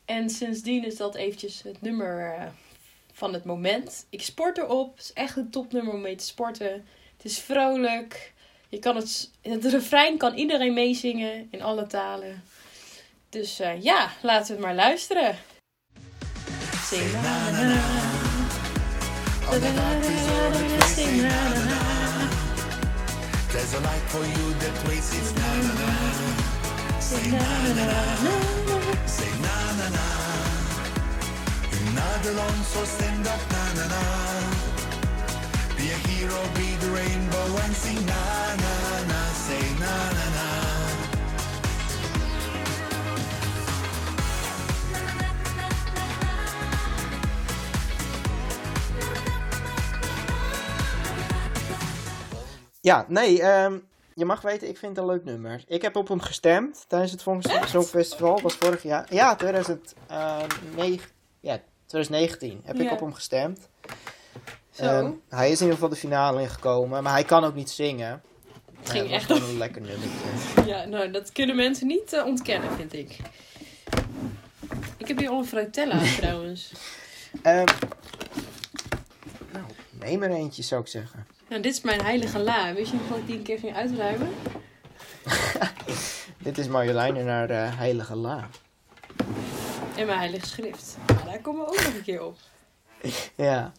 [0.06, 2.46] En sindsdien is dat eventjes het nummer eh,
[3.13, 4.06] van het moment.
[4.10, 4.98] Ik sport erop.
[4.98, 6.86] Het is echt een topnummer om mee te sporten.
[7.18, 8.34] Het is vrolijk.
[8.70, 12.44] Je kan het, het refrein kan iedereen meezingen in alle talen.
[13.30, 15.38] Dus eh, ja, laten we het maar luisteren.
[23.52, 24.74] There's a light for you that
[27.36, 28.62] na na na.
[29.17, 30.08] Say na na na.
[31.71, 34.04] You're not alone, so stand up na na na.
[35.78, 38.21] Be a hero, be the rainbow and sing na
[38.63, 38.76] na
[39.12, 39.21] na.
[39.45, 40.47] Say na na na.
[52.82, 53.82] Ja, nee, ehm,
[54.15, 55.63] je mag weten, ik vind het een leuk nummer.
[55.67, 58.41] Ik heb op hem gestemd tijdens het Song- Songfestival.
[58.41, 59.06] was vorig jaar.
[59.13, 63.69] Ja, 2009, ja, 2019 heb ik op hem gestemd.
[64.71, 65.19] Zo.
[65.30, 68.21] Hij is in ieder geval de finale ingekomen, maar hij kan ook niet zingen.
[68.80, 70.63] Het ging Eh, was echt gewoon een lekker nummertje.
[70.71, 73.17] Ja, nou, dat kunnen mensen niet eh, ontkennen, vind ik.
[74.97, 76.71] Ik heb hier al een frutella trouwens.
[77.41, 77.65] Ehm,
[79.52, 79.65] nou,
[79.99, 81.28] neem er eentje zou ik zeggen.
[81.54, 82.74] Nou, dit is mijn heilige la.
[82.74, 84.30] Wist je nog dat ik die een keer ging uitruimen?
[86.44, 88.48] Dit is Marjolein en haar eh, heilige la.
[89.96, 90.98] En mijn heilige schrift.
[91.08, 92.38] Nou, daar komen we ook nog een keer op.
[93.36, 93.72] Ja.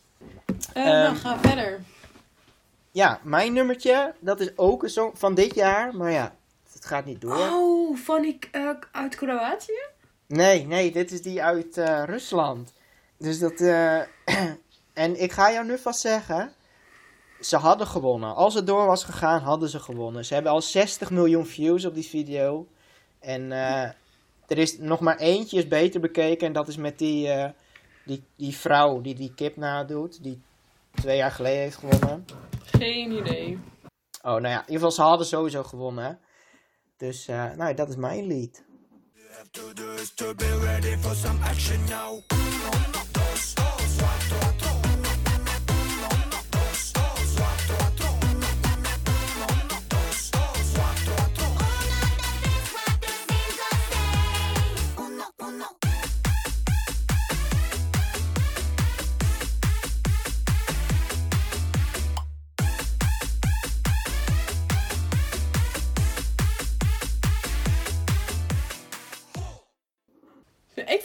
[0.74, 1.80] Nou, Ehm, ga verder.
[2.90, 6.34] ja, mijn nummertje, dat is ook een song van dit jaar, maar ja,
[6.72, 7.36] het gaat niet door.
[7.36, 9.82] Oh, van die eh, uit Kroatië?
[10.26, 12.72] Nee, nee, dit is die uit eh, Rusland.
[13.16, 13.60] Dus dat.
[15.04, 16.52] en ik ga jou nu vast zeggen.
[17.44, 18.34] Ze hadden gewonnen.
[18.34, 20.24] Als het door was gegaan, hadden ze gewonnen.
[20.24, 22.66] Ze hebben al 60 miljoen views op die video.
[23.18, 23.82] En eh,
[24.46, 26.46] er is nog maar eentje is beter bekeken.
[26.46, 27.50] En dat is met die, eh,
[28.04, 30.22] die, die vrouw die die kip nadoet.
[30.22, 30.42] Die
[30.94, 32.24] twee jaar geleden heeft gewonnen.
[32.64, 33.58] Geen idee.
[34.22, 36.18] Oh, nou ja, in ieder geval, ze hadden sowieso gewonnen.
[36.96, 38.64] Dus, eh, nou, ja, dat is mijn lied.
[39.50, 42.22] To do is to be ready for some action now.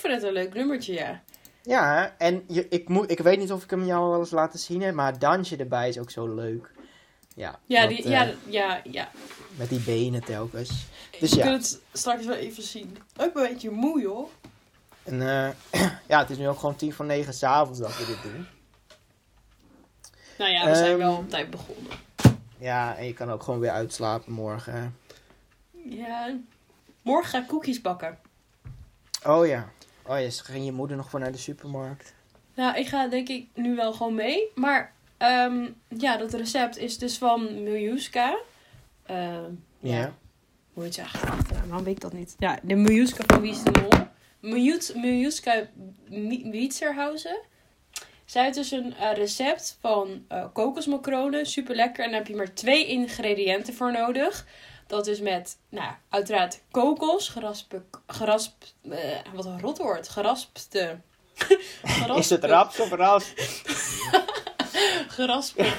[0.10, 1.22] Vind het een leuk nummertje, ja.
[1.64, 4.60] Ja, en je, ik, moet, ik weet niet of ik hem jou wel eens laten
[4.60, 6.72] zien heb, maar het dansje erbij is ook zo leuk.
[7.36, 9.10] Ja, Ja, die, eh, ja, ja, ja.
[9.56, 10.86] met die benen telkens.
[11.20, 12.98] Dus Je ja, kunt het straks wel even zien.
[13.16, 14.30] Ben een beetje moe, joh.
[15.04, 15.50] en, eh,
[16.08, 18.48] ja, het is nu ook gewoon tien voor negen s'avonds dat we dit doen.
[20.38, 21.92] Nou ja, we zijn Ehm, wel op tijd begonnen.
[22.58, 24.98] Ja, en je kan ook gewoon weer uitslapen morgen.
[25.90, 26.36] Ja.
[27.02, 28.18] Morgen ga ik koekjes bakken.
[29.26, 29.70] Oh ja.
[30.06, 32.14] Oh ja, ging je moeder nog voor naar de supermarkt?
[32.56, 34.48] Nou, ik ga denk ik nu wel gewoon mee.
[34.56, 38.38] Maar ehm, ja, dat recept is dus van Miljuska.
[39.06, 39.44] Ehm,
[39.80, 39.98] ja.
[40.00, 40.14] Ja.
[40.74, 41.68] Hoe heet ze eigenlijk achternaam?
[41.68, 42.36] Waarom weet ik dat niet?
[42.40, 44.08] Ja, de Miljuska van Wie is de Mol.
[45.02, 45.68] Miljuska
[46.10, 47.40] Mi- Wietzerhausen.
[48.26, 51.46] Zij heeft dus een eh, recept van eh kokosmacronen.
[51.46, 52.04] Super lekker.
[52.04, 54.46] En daar heb je maar twee ingrediënten voor nodig.
[54.90, 59.00] Dat is met, nou, uiteraard kokos, geraspe, gerasp, eh,
[59.34, 61.00] wat een rot woord, geraspte.
[62.16, 63.34] Is het raps of ras?
[65.18, 65.74] Geraspe.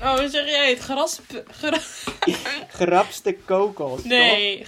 [0.00, 0.80] Nou, hoe zeg jij het?
[0.80, 1.22] Gerasp.
[1.46, 1.78] Gera,
[2.78, 4.04] Gerapste kokos.
[4.04, 4.66] nee, of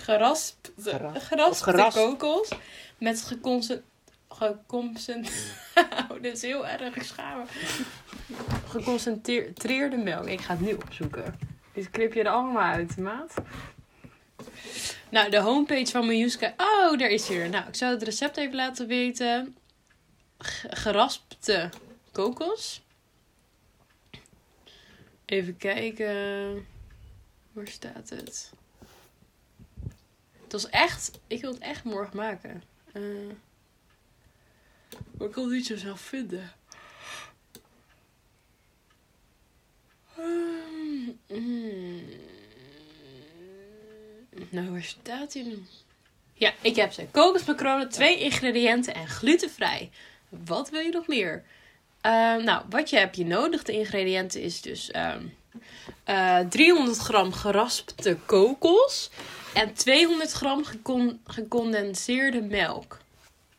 [1.59, 2.49] Geraspte kokos.
[2.99, 3.83] Met geconcent.
[4.29, 5.31] Geconcent.
[6.11, 7.05] Oh, dit is heel erg.
[7.05, 7.47] Schaam
[8.69, 10.27] geconcentreerde melk.
[10.27, 11.39] Ik ga het nu opzoeken.
[11.73, 13.35] Dit knip je er allemaal uit, maat.
[15.11, 16.55] Nou, de homepage van Miljuska.
[16.57, 17.49] Oh, daar is hij er.
[17.49, 19.57] Nou, ik zou het recept even laten weten.
[20.69, 21.71] Geraspte
[22.13, 22.83] kokos.
[25.25, 26.67] Even kijken.
[27.53, 28.53] Waar staat het?
[30.43, 31.11] Het was echt...
[31.27, 32.63] Ik wil het echt morgen maken.
[32.93, 33.03] Eh,
[35.19, 36.53] maar ik kon het niet zo zelf vinden.
[44.51, 45.63] Nou, waar staat hij nu?
[46.35, 47.07] Ja, ik heb ze.
[47.11, 49.91] Kokosmacronen, twee ingrediënten en glutenvrij.
[50.29, 51.45] Wat wil je nog meer?
[52.01, 53.63] Ehm, nou, wat je hebt je nodig.
[53.63, 55.23] De ingrediënten is dus ehm,
[56.05, 59.11] eh, 300 gram geraspte kokos
[59.55, 62.99] en 200 gram gecon- gecondenseerde melk.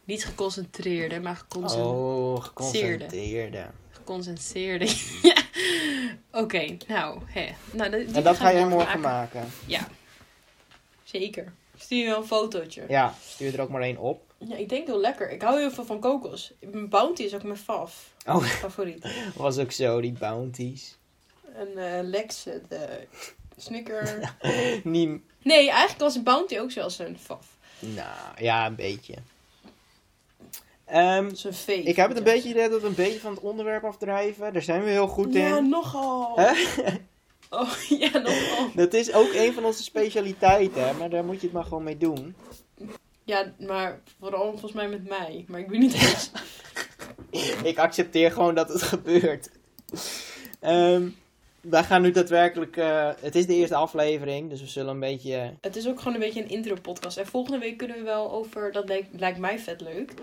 [0.04, 1.98] Niet geconcentreerde, maar geconcentreerde.
[1.98, 3.66] Oh, geconcentreerde.
[3.92, 4.86] Gecondenseerde.
[5.22, 5.36] ja.
[6.32, 7.50] Oké, nou, hè.
[7.72, 9.52] nou die En dat ga jij morgen maken.
[9.66, 9.88] Ja,
[11.12, 11.54] zeker.
[11.78, 12.84] Stuur je wel een fotootje.
[12.88, 14.34] Ja, stuur er ook maar één op.
[14.38, 15.32] Ja, ik denk heel lekker.
[15.32, 16.54] Ik hou heel veel van kokos.
[16.60, 18.14] Mijn Bounty is ook mijn faf.
[18.26, 19.06] Oh, Favoriet.
[19.36, 20.98] was ook zo, die bounties.
[21.54, 23.08] En eh Lex, de
[23.58, 24.36] Snicker.
[24.84, 27.48] Niet, Nee, eigenlijk was Bounty ook zelfs een faf.
[27.80, 29.14] nou, ja, een beetje.
[30.86, 31.82] Ehm, Dat is een fake.
[31.84, 34.54] ik heb het een beetje idee dat we een beetje van het onderwerp afdrijven.
[34.54, 35.70] Daar zijn we heel goed Ja, in.
[35.70, 36.40] nogal.
[37.50, 37.72] Oh,
[38.04, 38.72] ja, nogal.
[38.76, 41.84] Dat is ook een van onze specialiteiten, hè, maar daar moet je het maar gewoon
[41.84, 42.36] mee doen.
[43.24, 45.46] Ja, maar vooral volgens mij met mij.
[45.48, 46.32] Maar ik weet niet eens.
[47.64, 49.50] Ik accepteer gewoon dat het gebeurt.
[50.60, 51.10] Ehm,
[51.62, 52.78] wij gaan nu daadwerkelijk.
[52.78, 55.54] eh, het is de eerste aflevering, dus we zullen een beetje.
[55.62, 57.18] Het is ook gewoon een beetje een intro-podcast.
[57.18, 60.14] En volgende week kunnen we wel over, dat lijkt, lijkt mij vet leuk,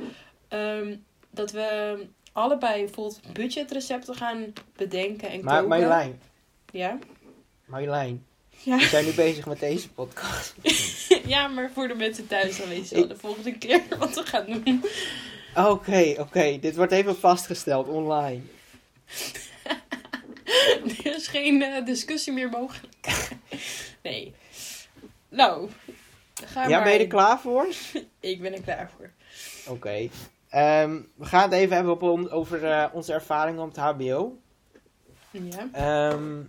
[0.48, 0.96] ehm,
[1.30, 1.96] dat we
[2.32, 5.68] allebei bijvoorbeeld budgetrecepten gaan bedenken en Maar koken.
[5.68, 6.20] Marjolein,
[6.72, 6.98] Ja?
[7.66, 8.26] Marjolein,
[8.62, 8.76] Ja.
[8.76, 10.54] we zijn nu bezig met deze podcast.
[11.26, 14.14] ja, maar voor de mensen thuis dan weet je wel Ik- de volgende keer wat
[14.14, 14.84] we gaan doen.
[15.56, 18.40] Oké, oké, dit wordt even vastgesteld online.
[21.04, 22.94] er is geen eh, discussie meer mogelijk.
[24.02, 24.34] nee.
[25.28, 25.70] Nou,
[26.44, 26.82] ga Ja, maar.
[26.84, 27.66] ben je er klaar voor?
[28.20, 29.10] Ik ben er klaar voor.
[29.74, 30.08] Oké.
[30.48, 34.38] Ehm, we gaan het even hebben op on- over eh, onze ervaringen op het HBO.
[35.30, 35.68] Ja.
[35.72, 36.42] Ehm,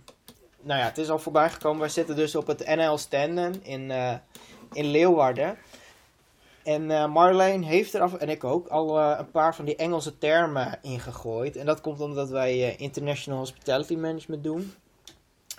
[0.62, 1.82] nou ja, het is al voorbij gekomen.
[1.82, 4.14] We zitten dus op het NL Standen in, eh,
[4.72, 5.58] in Leeuwarden.
[6.64, 9.76] En eh Marleen heeft er af, en ik ook, al eh, een paar van die
[9.76, 11.56] Engelse termen ingegooid.
[11.56, 14.74] En dat komt omdat wij International Hospitality Management doen.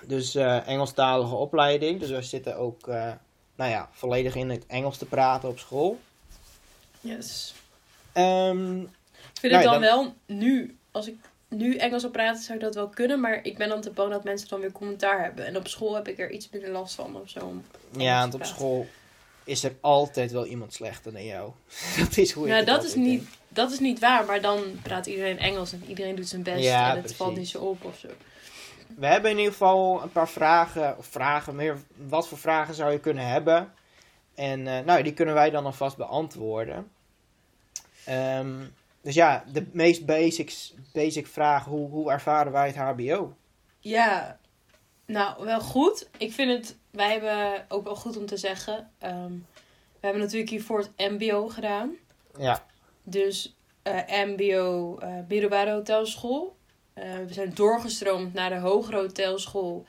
[0.05, 1.99] Dus Engelstalige opleiding.
[1.99, 2.87] Dus we zitten ook,
[3.55, 5.99] nou ja, volledig in het Engels te praten op school.
[7.01, 7.53] Yes.
[8.13, 11.15] Ehm, Ik vind Nou het ja, dan wel nu, als ik
[11.49, 13.19] nu Engels op praten, zou ik dat wel kunnen.
[13.19, 15.45] Maar ik ben dan te bang dat mensen dan weer commentaar hebben.
[15.45, 17.39] En op school heb ik er iets minder last van of zo.
[17.39, 17.63] om
[17.97, 18.87] ja, want op school
[19.43, 21.51] is er altijd wel iemand slechter dan jou.
[21.99, 23.33] dat is hoe ik Nou, dat is, niet, denk.
[23.47, 24.25] dat is niet waar.
[24.25, 26.63] Maar dan praat iedereen Engels en iedereen doet zijn best.
[26.63, 27.17] Ja, en het precies.
[27.17, 28.07] valt niet zo op of zo.
[28.95, 32.91] We hebben in ieder geval een paar vragen, of vragen meer, wat voor vragen zou
[32.91, 33.73] je kunnen hebben?
[34.35, 36.91] En eh, nou, die kunnen wij dan alvast beantwoorden.
[38.05, 38.55] Ehm,
[39.09, 43.35] dus ja, de meest basics, basic vraag, hoe, hoe ervaren wij het HBO?
[43.79, 44.39] Ja,
[45.05, 46.09] nou, wel goed.
[46.17, 48.91] Ik vind het, wij hebben ook wel goed om te zeggen.
[48.99, 49.31] ehm,
[49.99, 51.95] we hebben natuurlijk hiervoor het MBO gedaan.
[52.37, 52.65] Ja,
[53.03, 56.55] Dus eh, MBO, eh middelbare hotelschool.
[56.93, 59.85] Eh, we zijn doorgestroomd naar de hogere hotelschool.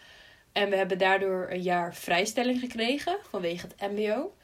[0.52, 4.35] En we hebben daardoor een jaar vrijstelling gekregen vanwege het MBO.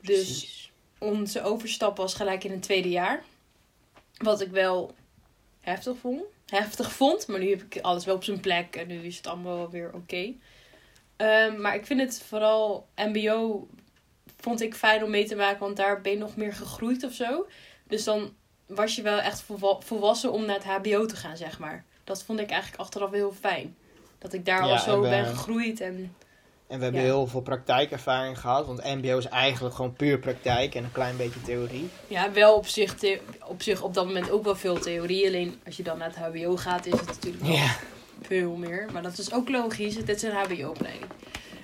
[0.00, 0.72] Dus precies.
[0.98, 3.22] onze overstap was gelijk in een tweede jaar.
[4.16, 4.94] Wat ik wel
[5.60, 6.22] heftig vond.
[6.46, 9.26] Heftig vond, maar nu heb ik alles wel op zijn plek en nu is het
[9.26, 10.32] allemaal weer oké.
[11.16, 13.68] Ehm, maar ik vind het vooral MBO
[14.40, 17.12] vond ik fijn om mee te maken, want daar ben je nog meer gegroeid of
[17.12, 17.46] zo.
[17.84, 18.34] Dus dan
[18.66, 21.84] was je wel echt volwa- volwassen om naar het HBO te gaan, zeg maar.
[22.04, 23.76] Dat vond ik eigenlijk achteraf heel fijn.
[24.18, 26.14] Dat ik daar Ja, al zo ben gegroeid en
[26.66, 27.06] En we hebben Ja.
[27.06, 31.42] heel veel praktijkervaring gehad, want MBO is eigenlijk gewoon puur praktijk en een klein beetje
[31.42, 31.88] theorie.
[32.06, 32.94] Ja, wel op zich,
[33.46, 35.26] op zich op dat moment ook wel veel theorie.
[35.26, 37.76] Alleen als je dan naar het HBO gaat, is het natuurlijk wel Ja,
[38.22, 38.88] veel meer.
[38.92, 39.94] Maar dat is ook logisch.
[39.94, 41.10] Dit is een HBO-opleiding.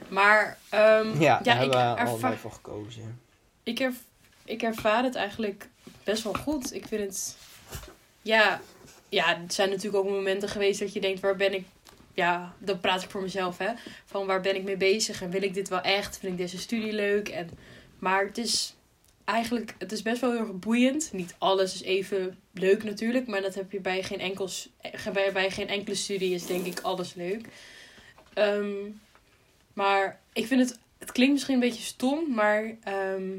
[0.08, 3.20] Maar ehm, ja daar ik, hebben we erva- allebei voor gekozen.
[3.62, 4.00] ik, erv-
[4.44, 5.68] ik ervaar het eigenlijk
[6.04, 6.74] best wel goed.
[6.74, 7.36] Ik vind het...
[8.22, 8.60] Ja,
[9.08, 11.64] ja, er zijn natuurlijk ook momenten geweest dat je denkt, waar ben ik...
[12.14, 13.72] Ja, dan praat ik voor mezelf, hè.
[14.04, 16.18] Van waar ben ik mee bezig en wil ik dit wel echt?
[16.18, 17.28] Vind ik deze studie leuk?
[17.28, 17.50] En,
[17.98, 18.76] maar het is,
[19.24, 21.12] eigenlijk, het is best wel heel erg boeiend.
[21.12, 25.32] Niet alles is even leuk natuurlijk, maar dat heb je bij geen, enkels, eh, bij,
[25.32, 27.46] bij geen enkele studie is denk ik alles leuk.
[28.34, 28.90] Ehm,
[29.72, 33.38] maar ik vind het, het klinkt misschien een beetje stom, maar ehm,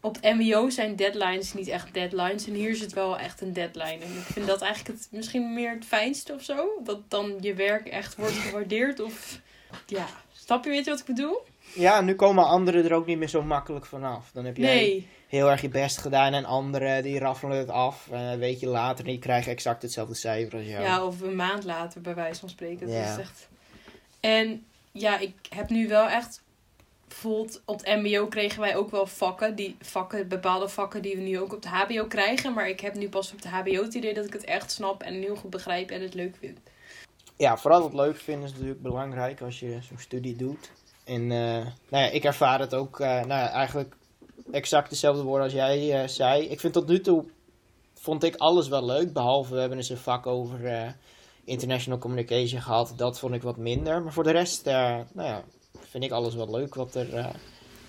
[0.00, 2.46] op het MBO zijn deadlines niet echt deadlines.
[2.46, 4.04] En hier is het wel echt een deadline.
[4.04, 6.68] En ik vind dat eigenlijk het, misschien meer het fijnste of zo.
[6.84, 9.00] Dat dan je werk echt wordt gewaardeerd.
[9.00, 9.40] Of
[9.86, 11.42] ja, snap je, weet je wat ik bedoel?
[11.74, 14.30] Ja, nu komen anderen er ook niet meer zo makkelijk vanaf.
[14.32, 15.08] Dan heb jij Nee.
[15.28, 18.08] heel erg je best gedaan en anderen die raffelen het af.
[18.10, 20.82] En een weekje later en die krijgen exact hetzelfde cijfer als jou.
[20.82, 22.86] Ja, of een maand later, bij wijze van spreken.
[22.86, 23.12] Dat Ja.
[23.12, 23.48] is echt...
[24.20, 26.42] En ja, ik heb nu wel echt...
[27.08, 30.28] Bijvoorbeeld op het mbo kregen wij ook wel vakken, die, vakken.
[30.28, 32.52] Bepaalde vakken die we nu ook op de hbo krijgen.
[32.52, 35.02] Maar ik heb nu pas op de hbo het idee dat ik het echt snap
[35.02, 36.58] en heel goed begrijp en het leuk vind.
[37.36, 40.70] Ja, vooral het leuk vinden is natuurlijk belangrijk als je zo'n studie doet.
[41.04, 43.96] En eh, nou ja, ik ervaar het ook eh, nou ja, eigenlijk
[44.52, 46.42] exact dezelfde woorden als jij eh, zei.
[46.42, 47.24] Ik vind tot nu toe,
[47.94, 49.12] vond ik alles wel leuk.
[49.12, 50.94] Behalve we hebben eens een vak over
[51.44, 52.92] international communication gehad.
[52.96, 54.02] Dat vond ik wat minder.
[54.02, 55.44] Maar voor de rest, nou ja,
[55.80, 57.24] vind ik alles wel leuk wat er, eh,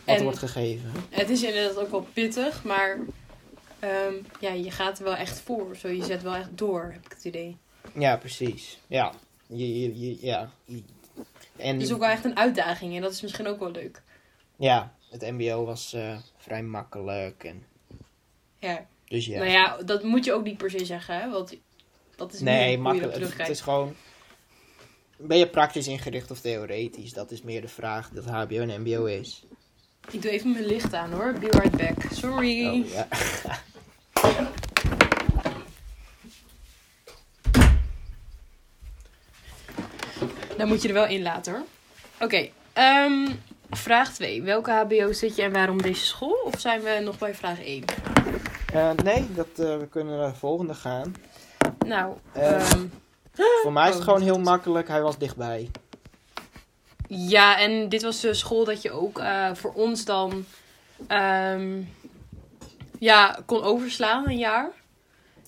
[0.05, 0.91] wat er wordt gegeven.
[1.09, 2.99] Het is inderdaad ook wel pittig, maar
[3.79, 5.75] ehm, ja, je gaat er wel echt voor.
[5.75, 7.57] Zo, je zet wel echt door, heb ik het idee.
[7.97, 8.79] Ja, precies.
[8.87, 9.13] Ja.
[9.47, 10.51] Je, je, je- ja.
[11.55, 14.01] En Het is ook wel echt een uitdaging en dat is misschien ook wel leuk.
[14.55, 17.43] ja, het mbo was eh, vrij makkelijk.
[17.43, 17.63] En,
[18.59, 18.85] Ja.
[19.05, 19.37] dus ja.
[19.39, 21.29] Nou ja, dat moet je ook niet per se zeggen, hè?
[21.29, 21.55] Want
[22.15, 23.37] dat is Nee, makkelijk.
[23.37, 23.95] Het, is gewoon.
[25.21, 27.13] Ben je praktisch ingericht of theoretisch?
[27.13, 29.43] Dat is meer de vraag dat HBO en MBO is.
[30.11, 31.33] Ik doe even mijn licht aan hoor.
[31.33, 32.11] Be right back.
[32.11, 32.67] Sorry.
[32.67, 33.07] Oh, ja.
[40.57, 41.63] Dan moet je er wel in laten hoor.
[42.19, 43.29] Oké, ehm,
[43.69, 44.41] vraag 2.
[44.41, 46.41] Welke HBO zit je en waarom deze school?
[46.43, 47.83] Of zijn we nog bij vraag 1?
[48.73, 51.15] Eh, nee, dat, eh, we kunnen naar de volgende gaan.
[51.85, 52.85] Nou, ehm,
[53.61, 54.87] Voor mij is het Oh, gewoon dat heel makkelijk.
[54.87, 55.69] Hij was dichtbij.
[57.07, 60.45] ja, en dit was de school dat je ook eh, voor ons dan
[61.07, 61.81] ehm,
[62.99, 64.69] ja, kon overslaan een jaar.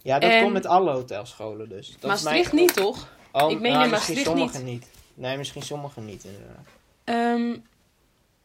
[0.01, 1.87] Ja, dat En- komt met alle hotelscholen dus.
[1.87, 3.07] Dat is Maastricht mijn- niet toch?
[3.31, 4.87] Oh, Ik meen nou, in misschien Maastricht sommige niet.
[5.13, 6.65] Nee, misschien sommige niet inderdaad.
[7.03, 7.55] Ehm,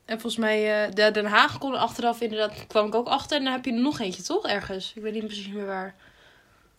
[0.05, 3.37] en volgens mij, eh, de Den Haag kon er achteraf inderdaad, kwam ik ook achter.
[3.39, 4.47] En dan heb je er nog eentje, toch?
[4.47, 4.93] Ergens.
[4.97, 5.95] Ik weet niet precies meer waar.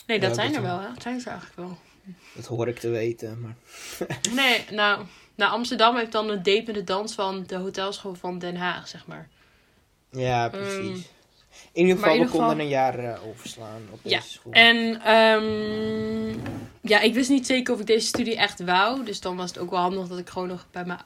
[0.06, 0.78] Nee, dat Ja, zijn dat er wel.
[0.78, 0.94] wel, hè?
[0.94, 1.78] Dat zijn er eigenlijk wel.
[2.36, 3.42] Dat hoor ik te weten.
[3.42, 3.56] Maar...
[4.36, 8.88] Nee, nou, nou, Amsterdam heeft dan de depende dans van de hotelschool van Den Haag,
[8.88, 9.30] zeg maar.
[10.12, 11.06] Ja, Ehm, precies.
[11.72, 14.52] in ieder geval, in ieder we konden een jaar eh, overslaan op deze Ja, school.
[14.54, 16.38] En ehm,
[16.82, 19.06] ja, ik wist niet zeker of ik deze studie echt wou.
[19.06, 21.00] Dus dan was het ook wel handig dat ik gewoon nog bij mijn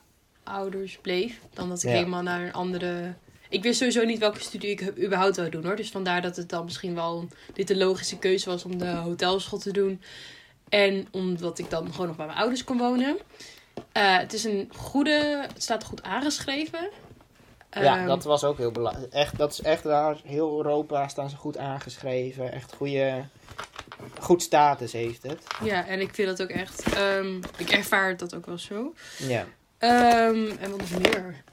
[0.44, 1.40] ouders bleef.
[1.54, 1.96] Dan dat ik Ja.
[1.96, 3.14] helemaal naar een andere...
[3.50, 5.76] Ik wist sowieso niet welke studie ik überhaupt zou doen hoor.
[5.76, 9.60] Dus vandaar dat het dan misschien wel dit de logische keuze was om de hotelschool
[9.60, 10.02] te doen.
[10.72, 13.18] En omdat ik dan gewoon nog bij mijn ouders kon wonen.
[13.92, 15.46] Eh, het is een goede...
[15.54, 16.90] Het staat goed aangeschreven.
[17.72, 19.14] Ja, Ehm, dat was ook heel belangrijk.
[19.14, 20.18] Echt, dat is echt waar.
[20.24, 22.52] Heel Europa staan ze goed aangeschreven.
[22.52, 23.26] Echt goede,
[24.20, 25.44] goed status heeft het.
[25.64, 26.94] Ja, en ik vind dat ook echt...
[26.94, 28.94] ehm, ik ervaar dat ook wel zo.
[29.18, 29.46] Ja.
[29.78, 31.44] Ehm, en wat nog meer?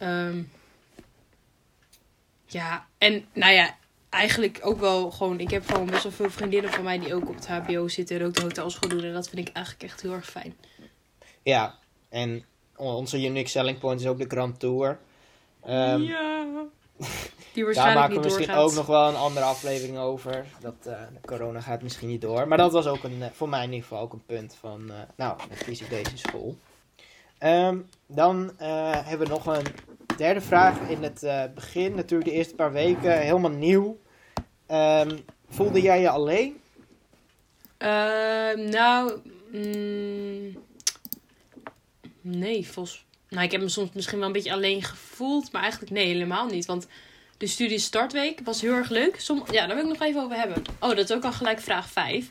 [2.47, 3.77] Ja, en nou ja,
[4.11, 5.40] eigenlijk ook wel gewoon...
[5.40, 8.21] Ik heb gewoon best wel veel vriendinnen van mij die ook op het hbo zitten
[8.21, 9.03] en ook de hotelschool doen.
[9.05, 10.57] En dat vind ik eigenlijk echt heel erg fijn.
[11.42, 11.75] ja,
[12.09, 12.44] en
[12.77, 14.99] on- onze unique selling point is ook de Grand Tour.
[15.64, 16.47] Ehm, ja.
[17.53, 18.71] Die Daar waarschijnlijk maken we niet misschien doorgaat.
[18.71, 20.47] ook nog wel een andere aflevering over.
[20.61, 22.49] Dat, de corona gaat misschien niet door.
[22.49, 24.90] Maar dat was ook een, eh, voor mij in ieder geval ook een punt van...
[24.90, 26.57] eh, nou, dan kies ik deze school.
[27.38, 29.66] Ehm, dan hebben we nog een
[30.19, 31.95] derde vraag in het eh, begin.
[31.95, 33.99] Natuurlijk de eerste paar weken helemaal nieuw.
[34.67, 35.17] Ehm,
[35.49, 36.61] voelde jij je alleen?
[37.79, 39.21] Ehm, nou,
[39.53, 40.57] mm,
[42.21, 43.07] nee, volgens...
[43.29, 46.47] Nou, ik heb me soms misschien wel een beetje alleen gevoeld, maar eigenlijk nee, helemaal
[46.47, 46.67] niet.
[46.67, 46.87] Want
[47.37, 49.21] de studie startweek was heel erg leuk.
[49.51, 50.62] Ja, daar wil ik nog even over hebben.
[50.81, 52.31] Oh, dat is ook al gelijk vraag 5.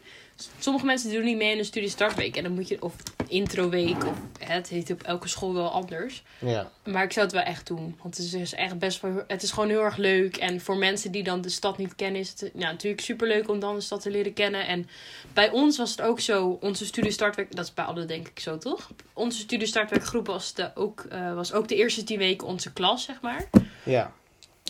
[0.59, 2.35] Sommige mensen doen niet mee in een studie startweek.
[2.35, 2.93] En dan moet je, of
[3.27, 6.23] introweek, of hè, het heet op elke school wel anders.
[6.39, 6.71] Ja.
[6.83, 7.95] Maar ik zou het wel echt doen.
[8.01, 9.23] Want het is dus echt best wel.
[9.27, 10.37] Het is gewoon heel erg leuk.
[10.37, 13.49] En voor mensen die dan de stad niet kennen, is het ja, natuurlijk super leuk
[13.49, 14.67] om dan de stad te leren kennen.
[14.67, 14.89] En
[15.33, 16.57] bij ons was het ook zo.
[16.61, 17.55] Onze studie startweek.
[17.55, 18.91] Dat is bij alle denk ik zo toch?
[19.13, 23.03] Onze studie startweekgroep was, de, ook, eh, was ook de eerste tien weken onze klas,
[23.03, 23.49] zeg maar.
[23.83, 24.13] Ja.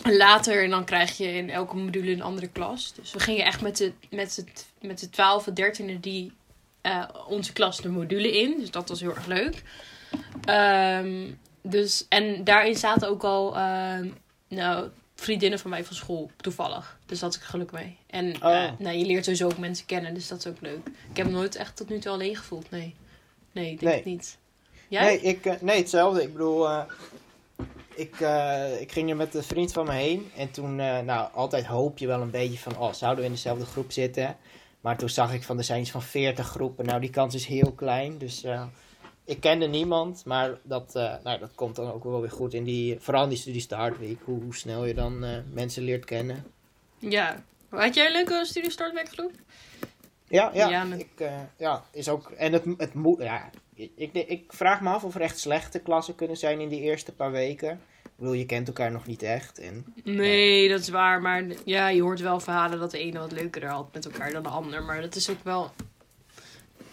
[0.02, 2.92] En later en dan krijg je in elke module een andere klas.
[2.94, 4.44] Dus we gingen echt met de, met de,
[4.86, 5.54] met de 12 en
[5.96, 6.32] 13e die
[6.80, 8.58] eh, onze klas de module in.
[8.60, 9.62] Dus dat was heel erg leuk.
[10.44, 11.30] Ehm,
[11.62, 14.08] dus, en daarin zaten ook al, ehm,
[14.48, 16.98] nou, vriendinnen van mij van school, toevallig.
[17.06, 17.96] Dus daar had ik geluk mee.
[18.06, 18.54] En Oh.
[18.64, 20.86] eh, nou, je leert sowieso ook mensen kennen, dus dat is ook leuk.
[21.10, 22.94] Ik heb me nooit echt tot nu toe alleen gevoeld, nee.
[23.52, 23.94] Nee, ik denk Nee.
[23.94, 24.38] het niet.
[24.88, 25.02] Jij?
[25.04, 26.22] Nee, ik, eh, nee, hetzelfde.
[26.22, 26.68] Ik bedoel,
[27.94, 28.16] ik,
[28.80, 30.30] ik ging er met een vriend van me heen.
[30.36, 33.64] En toen, nou, altijd hoop je wel een beetje van, oh, zouden we in dezelfde
[33.66, 34.36] groep zitten?
[34.80, 36.86] Maar toen zag ik van, er zijn iets van 40 groepen.
[36.86, 38.18] Nou, die kans is heel klein.
[38.18, 38.66] Dus eh,
[39.24, 40.24] ik kende niemand.
[40.24, 43.28] Maar dat, eh, nou, dat komt dan ook wel weer goed in die, vooral in
[43.28, 44.18] die studie start week.
[44.24, 46.44] Hoe, hoe snel je dan eh, mensen leert kennen.
[46.98, 47.42] Ja.
[47.68, 49.32] Had jij een leuke studiestartwerkgroep?
[50.28, 50.68] Ja, ja.
[50.68, 53.50] Ja, met- Ik, eh, ja is ook, en het, het moet, ja.
[53.74, 56.80] Ik, ik, ik vraag me af of er echt slechte klassen kunnen zijn in die
[56.80, 57.80] eerste paar weken.
[58.18, 59.58] Ik bedoel, je kent elkaar nog niet echt.
[59.58, 61.22] En, Nee, dat is waar.
[61.22, 64.42] Maar ja, je hoort wel verhalen dat de ene wat leuker had met elkaar dan
[64.42, 64.82] de ander.
[64.82, 65.72] Maar dat is ook wel...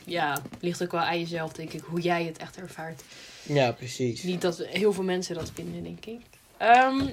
[0.04, 3.04] Ja, ligt ook wel aan jezelf, denk ik, hoe jij het echt ervaart.
[3.44, 4.24] ja, precies.
[4.24, 6.22] Niet dat heel veel mensen dat vinden, denk ik.
[6.58, 7.06] Ehm,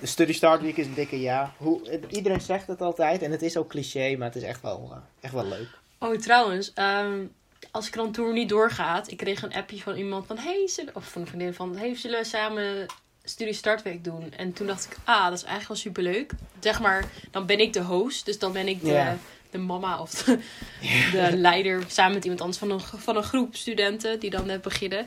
[0.00, 1.54] De Study Start Week is een dikke ja.
[1.56, 4.90] Hoe, iedereen zegt het altijd en het is ook cliché, maar het is echt wel,
[4.92, 5.68] eh, echt wel leuk.
[5.98, 7.24] oh, trouwens, ehm,
[7.70, 10.94] als ik dan tour niet doorgaat, ik kreeg een appje van iemand van, hey, zullen,
[10.96, 12.86] of van een vriendin van, hey, zullen we samen
[13.24, 14.32] studie startweek doen?
[14.36, 16.32] En toen dacht ik, ah, dat is eigenlijk wel superleuk.
[16.60, 19.12] Zeg maar, dan ben ik de host, dus dan ben ik de,
[19.50, 20.38] de mama of de,
[21.12, 24.62] de leider samen met iemand anders van een, van een groep studenten die dan net
[24.62, 25.06] beginnen.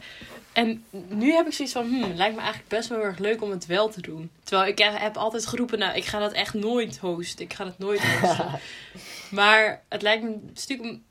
[0.58, 3.42] En nu heb ik zoiets van, hmm, lijkt me eigenlijk best wel heel erg leuk
[3.42, 4.30] om het wel te doen.
[4.44, 7.46] Terwijl ik heb altijd geroepen, nou, ik ga dat echt nooit hosten.
[7.46, 8.60] Ik ga dat nooit hosten.
[9.40, 11.04] maar het lijkt me stiekem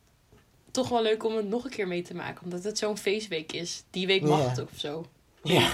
[0.71, 2.45] toch wel leuk om het nog een keer mee te maken.
[2.45, 3.83] Omdat het zo'n feestweek is.
[3.91, 5.07] Die week mag het ook of zo.
[5.43, 5.73] Ja,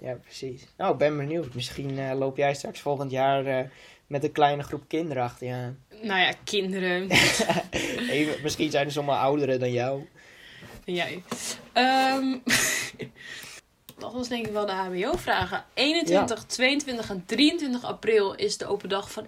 [0.00, 0.66] ja precies.
[0.76, 1.54] Nou, ik ben benieuwd.
[1.54, 3.64] Misschien eh, loop jij straks volgend jaar eh,
[4.06, 5.78] met een kleine groep kinderen achter je aan.
[6.02, 7.08] Nou ja, kinderen.
[8.10, 10.08] Even, misschien zijn er sommige ouderen dan jou.
[10.84, 11.22] jij.
[11.72, 12.38] Ehm,
[13.98, 15.64] dat was denk ik wel de HBO-vragen.
[15.74, 19.26] 21, 22 en 23 april is de open dag van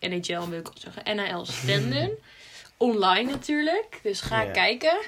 [0.00, 1.16] NHL, wil ik ook zeggen.
[1.16, 2.10] NHL Stenden.
[2.76, 4.00] Online natuurlijk.
[4.02, 4.50] Dus ga Ja.
[4.50, 4.98] kijken.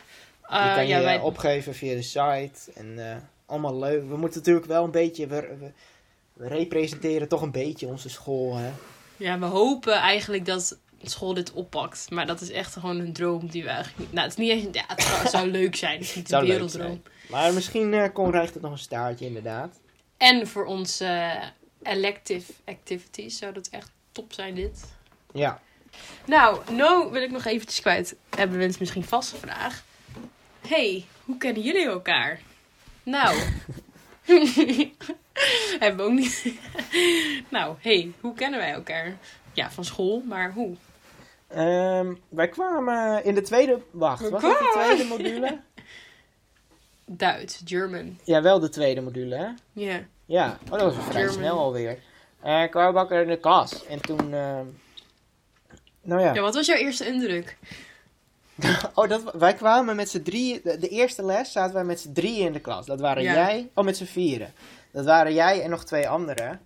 [0.49, 2.73] Je Eh, kan je ja, wij- opgeven via de site.
[2.75, 2.99] En
[3.47, 4.09] allemaal leuk.
[4.09, 5.27] We moeten natuurlijk wel een beetje...
[5.27, 5.73] We, we,
[6.33, 8.71] we representeren toch een beetje onze school, hè.
[9.17, 12.11] Ja, we hopen eigenlijk dat school dit oppakt.
[12.11, 14.13] Maar dat is echt gewoon een droom die we eigenlijk niet...
[14.13, 14.67] Nou, het is niet eens...
[14.73, 15.99] Ja, het zou, het zou leuk zijn.
[15.99, 17.03] Het is niet Zou een leuk werelddroom.
[17.31, 19.81] Maar misschien eh kon rijgt het nog een staartje, inderdaad.
[20.17, 24.85] En voor onze eh, elective activities zou dat echt top zijn dit.
[25.33, 25.61] Ja.
[26.27, 28.17] Nou, nou wil ik nog eventjes kwijt.
[28.37, 29.85] Hebben mensen misschien vastgevraagd.
[30.69, 32.41] hey, hoe kennen jullie elkaar?
[33.07, 33.37] Nou.
[35.79, 36.53] Hebben we ook niet.
[37.51, 39.17] nou, hey, hoe kennen wij elkaar?
[39.53, 40.77] Ja, van school, maar hoe?
[41.49, 43.81] Ehm, wij kwamen in de tweede...
[43.91, 45.61] Wacht, We was de kwamen- tweede module?
[47.05, 48.19] Duits, German.
[48.25, 49.49] Ja, wel de tweede module, hè?
[49.73, 50.01] Ja.
[50.25, 51.33] Ja, oh, dat was vrij German.
[51.39, 51.99] snel alweer.
[52.43, 53.87] Eh ik kwam wakker in de klas.
[53.87, 54.35] En toen...
[54.35, 54.65] ehm,
[56.03, 56.35] nou ja.
[56.35, 57.57] Ja, wat was jouw eerste indruk?
[58.95, 60.61] Oh, dat, wij kwamen met z'n drieën...
[60.65, 62.87] De, de eerste les zaten wij met z'n drieën in de klas.
[62.87, 63.33] Dat waren Ja.
[63.33, 63.71] jij...
[63.75, 64.53] Oh, met z'n vieren.
[64.93, 66.61] Dat waren jij en nog twee anderen.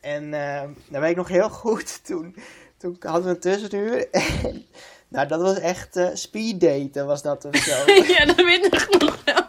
[0.00, 2.00] En ehm dat weet ik nog heel goed.
[2.06, 2.36] Toen,
[2.78, 4.08] toen hadden we een tussenuur.
[4.42, 4.66] En,
[5.08, 7.92] nou, dat was echt eh speed daten was dat of zo.
[7.92, 9.44] ja, dat weet ik nog wel.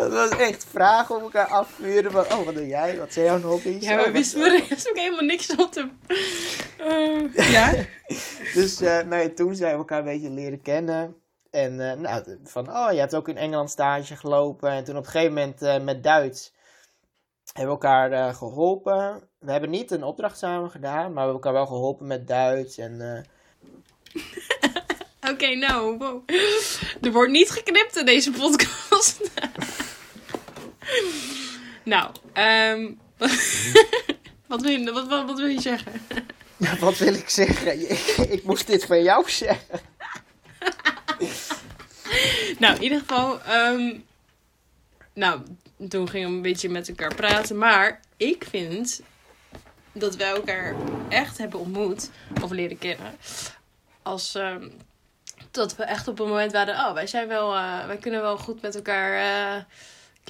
[0.10, 2.10] dat was echt vragen op elkaar afvuren.
[2.10, 2.98] Van, oh, wat doe jij?
[2.98, 3.84] Wat zijn jouw hobby's?
[3.84, 5.88] Ja, Oh, we wat- wisten er ook helemaal niks op te...
[6.78, 7.72] Eh, ja?
[8.54, 11.16] Dus eh, nee, toen zijn we elkaar een beetje leren kennen.
[11.50, 14.70] En eh, nou, van, oh, je hebt ook in Engeland stage gelopen.
[14.70, 16.52] En toen op een gegeven moment met Duits
[17.52, 19.22] hebben we elkaar eh, geholpen.
[19.38, 22.78] We hebben niet een opdracht samen gedaan, maar we hebben elkaar wel geholpen met Duits.
[22.78, 23.24] En
[25.32, 26.22] Oké, nou, wow.
[27.02, 29.20] Er wordt niet geknipt in deze podcast.
[31.82, 32.90] Nou, ehm
[34.46, 35.92] wat, wil je, wat, wat, wat wil je zeggen?
[36.80, 37.90] wat wil ik zeggen?
[37.90, 39.80] ik, ik moest dit van jou zeggen.
[42.58, 43.98] Nou, in ieder geval, ehm,
[45.14, 45.40] nou,
[45.88, 47.58] toen gingen we een beetje met elkaar praten.
[47.58, 49.00] Maar ik vind
[49.92, 50.74] dat wij elkaar
[51.08, 52.10] echt hebben ontmoet,
[52.42, 53.16] of leren kennen,
[54.02, 54.68] als ehm,
[55.50, 58.38] dat we echt op een moment waren, oh, wij zijn wel, eh, wij kunnen wel
[58.38, 59.62] goed met elkaar eh,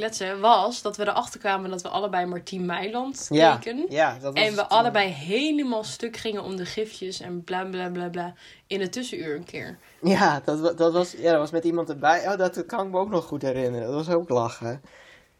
[0.01, 0.41] kletsen.
[0.41, 3.87] Was dat we erachter kwamen dat we allebei Martien Meiland keken.
[3.89, 7.89] ja, dat was En we allebei helemaal stuk gingen om de gifjes en bla bla
[7.89, 8.35] bla bla
[8.67, 9.79] in het tussenuur een keer.
[10.03, 12.29] Ja, dat, dat, was, ja, dat was met iemand erbij.
[12.29, 13.87] Oh, dat kan ik me ook nog goed herinneren.
[13.87, 14.83] Dat was ook lachen.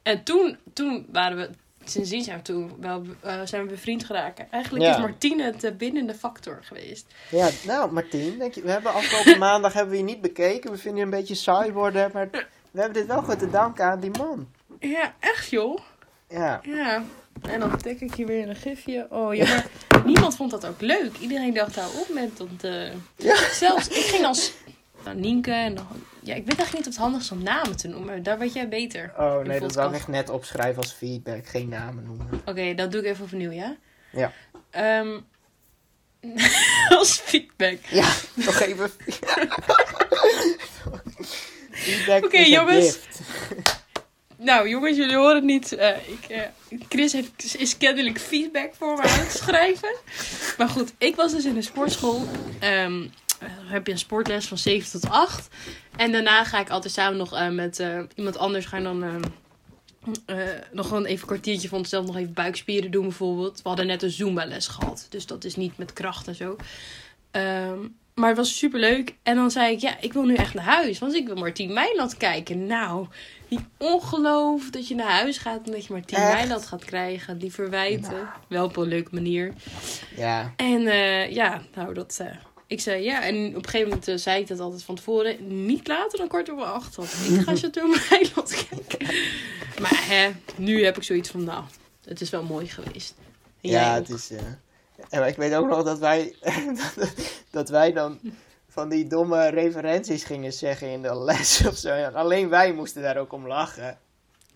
[0.03, 1.51] En toen, toen waren we,
[1.85, 4.43] sindsdien zijn we, toen wel, eh, zijn we bevriend geraakt.
[4.51, 4.95] Eigenlijk Ja.
[4.95, 7.07] is Martine het de bindende factor geweest.
[7.31, 10.71] Ja, nou, Martien, denk je, we hebben afgelopen maandag hebben we je niet bekeken.
[10.71, 13.85] We vinden je een beetje saai worden, maar we hebben dit wel goed te danken
[13.85, 14.49] aan die man.
[14.81, 15.79] Ja, echt joh.
[16.29, 16.61] Ja.
[16.63, 17.03] Ja,
[17.43, 19.07] en dan tik ik hier weer een gifje.
[19.11, 19.45] Oh ja,
[19.89, 21.17] maar niemand vond dat ook leuk.
[21.19, 22.49] Iedereen dacht, hou op met dat...
[22.61, 23.37] eh, Ja.
[23.53, 24.53] Zelfs, ik ging als
[25.05, 25.87] nou, Nienke en dan...
[26.23, 28.23] Ja, ik weet eigenlijk niet of het handig is om namen te noemen.
[28.23, 29.13] Daar weet jij beter.
[29.19, 31.47] Oh In nee, dat zou ik echt net opschrijven als feedback.
[31.47, 32.43] Geen namen noemen.
[32.45, 33.77] Oké, dat doe ik even opnieuw, ja?
[34.13, 34.33] Ja.
[34.71, 35.19] Ehm,
[36.99, 37.79] als feedback.
[37.85, 38.91] Ja, nog even.
[41.81, 42.99] Feedback Oké, jongens.
[44.43, 45.73] Nou, jongens, jullie horen het niet.
[45.73, 46.43] Eh, ik, eh,
[46.89, 49.95] Chris heeft, is kennelijk feedback voor me aan het schrijven.
[50.59, 52.23] Maar goed, ik was dus in de sportschool.
[52.61, 52.95] Eh,
[53.65, 55.49] heb je een sportles van 7 tot 8.
[55.97, 57.83] En daarna ga ik altijd samen nog met
[58.15, 59.03] iemand anders gaan dan...
[59.03, 59.23] ehm,
[60.27, 60.37] eh,
[60.73, 63.63] nog gewoon even een kwartiertje van onszelf nog even buikspieren doen bijvoorbeeld.
[63.63, 65.07] We hadden net een Zumba les gehad.
[65.09, 66.57] Dus dat is niet met kracht en zo.
[67.31, 67.79] Ehm,
[68.15, 69.15] maar het was super leuk.
[69.23, 70.99] En dan zei ik, ja, ik wil nu echt naar huis.
[70.99, 72.67] Want ik wil Martien Meiland kijken.
[72.67, 73.07] Nou,
[73.49, 76.33] die ongeloof dat je naar huis gaat en dat je Martien Echt?
[76.35, 77.39] Meiland gaat krijgen.
[77.39, 78.29] Die verwijten.
[78.49, 79.53] Wel op een leuke manier.
[80.17, 82.17] Ja, En eh, ja, nou dat...
[82.21, 82.27] eh,
[82.67, 83.23] ik zei ja.
[83.23, 85.65] En op een gegeven moment eh, zei ik dat altijd van tevoren.
[85.67, 86.97] Niet later dan kwart over acht.
[86.97, 89.07] Want ik ga Chateau Meiland kijken.
[89.81, 91.65] Maar hè, nu heb ik zoiets van, nou,
[92.05, 93.15] het is wel mooi geweest.
[93.61, 94.31] En ja het is.
[94.31, 94.39] eh,
[95.11, 96.35] En ik weet ook nog dat wij,
[97.51, 98.19] dat, wij dan
[98.69, 101.89] van die domme referenties gingen zeggen in de les of zo.
[101.89, 103.99] En alleen wij moesten daar ook om lachen.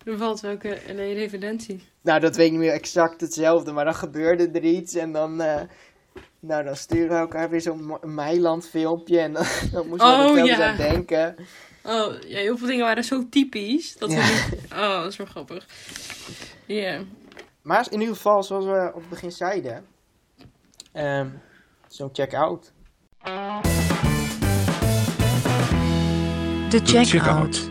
[0.05, 1.83] Valt welke nee, referentie.
[2.01, 5.41] Nou, dat weet ik niet meer exact hetzelfde, maar dan gebeurde er iets en dan,
[5.41, 5.61] eh,
[6.39, 10.37] nou, dan sturen we elkaar weer zo'n Meiland filmpje en dan, dan moesten we Oh,
[10.39, 10.69] er ja.
[10.71, 11.35] aan denken.
[11.83, 13.97] Oh, ja, heel veel dingen waren zo typisch.
[13.97, 14.25] Dat we Ja.
[14.25, 14.71] niet...
[14.71, 15.65] Oh, dat is wel grappig.
[16.65, 17.01] Ja.
[17.61, 19.85] Maar in ieder geval, zoals we op het begin zeiden,
[20.95, 21.29] ehm,
[21.87, 22.73] zo'n check-out.
[26.69, 27.69] De De checkout.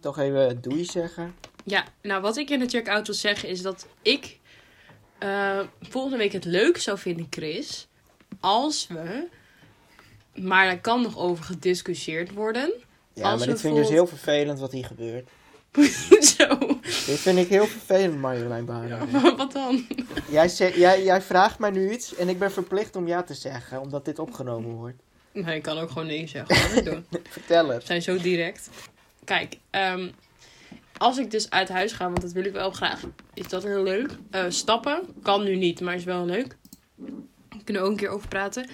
[0.00, 1.34] Toch even doei zeggen.
[1.64, 4.38] Ja, nou wat ik in de check-out wil zeggen is dat ik
[5.18, 7.88] eh, volgende week het leuk zou vinden, Chris,
[8.40, 9.28] als we,
[10.34, 12.72] maar daar kan nog over gediscussieerd worden.
[13.12, 15.28] Ja, Als maar dit vind ik dus heel vervelend wat hier gebeurt.
[16.36, 19.36] Zo, Dit vind ik heel vervelend, Marjolein Baren.
[19.36, 19.86] wat dan?
[20.30, 23.80] Jij, jij, jij vraagt mij nu iets en ik ben verplicht om ja te zeggen,
[23.80, 25.02] omdat dit opgenomen wordt.
[25.32, 26.74] Nee, ik kan ook gewoon nee zeggen.
[26.74, 27.06] Wat doen.
[27.30, 27.86] Vertel We het.
[27.86, 28.68] zijn zo direct.
[29.24, 30.10] Kijk, ehm,
[30.98, 33.00] als ik dus uit huis ga, want dat wil ik wel graag,
[33.34, 34.10] is dat heel leuk.
[34.30, 36.56] Eh, stappen kan nu niet, maar is wel leuk.
[37.48, 38.66] Daar kunnen we ook een keer over praten.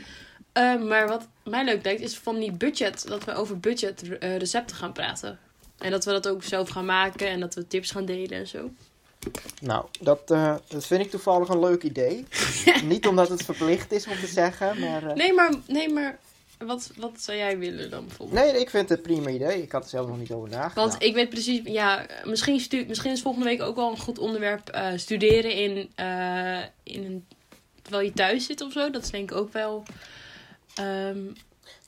[0.52, 4.36] Eh, maar wat mij leuk lijkt, is van die budget, dat we over budget eh,
[4.36, 5.38] recepten gaan praten.
[5.78, 8.46] En dat we dat ook zelf gaan maken en dat we tips gaan delen en
[8.46, 8.70] zo.
[9.60, 12.26] Nou, dat, eh, dat vind ik toevallig een leuk idee.
[12.84, 15.06] Niet omdat het verplicht is om te zeggen, maar...
[15.06, 16.18] eh, Nee, maar, nee, maar
[16.58, 18.40] wat, wat zou jij willen dan bijvoorbeeld?
[18.40, 19.62] Nee, ik vind het een prima idee.
[19.62, 20.74] Ik had er zelf nog niet over nagedacht.
[20.74, 24.18] Want ik weet precies, ja, misschien, stu misschien is volgende week ook wel een goed
[24.18, 25.76] onderwerp eh, studeren in,
[26.82, 27.26] in een,
[27.82, 28.90] terwijl je thuis zit of zo.
[28.90, 29.82] Dat is denk ik ook wel.
[30.74, 31.18] ehm,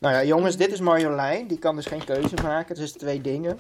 [0.01, 1.47] Nou ja, jongens, dit is Marjolein.
[1.47, 2.75] Die kan dus geen keuze maken.
[2.75, 3.59] Dus twee dingen.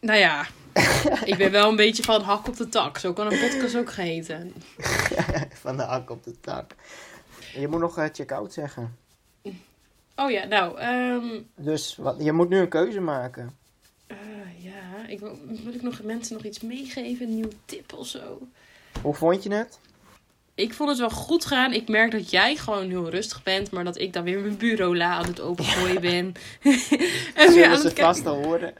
[0.00, 0.46] nou ja,
[1.24, 2.98] ik ben wel een beetje van hak op de tak.
[2.98, 4.52] Zo kan een podcast ook geheten.
[5.62, 6.74] Van de hak op de tak.
[7.54, 8.96] Je moet nog eh, check-out zeggen.
[10.16, 13.56] Oh ja, nou, ehm, Dus wat, je moet nu een keuze maken.
[14.06, 14.16] eh,
[14.58, 18.38] ja, ik wil, wil ik nog mensen nog iets meegeven, een nieuwe tip of zo?
[19.02, 19.78] Hoe vond je het?
[20.54, 21.72] Ik vond het wel goed gaan.
[21.72, 25.10] Ik merk dat jij gewoon heel rustig bent, maar dat ik dan weer mijn bureaula
[25.10, 26.34] aan het opengooien ben.
[27.34, 28.74] en Zullen ze vast al horen?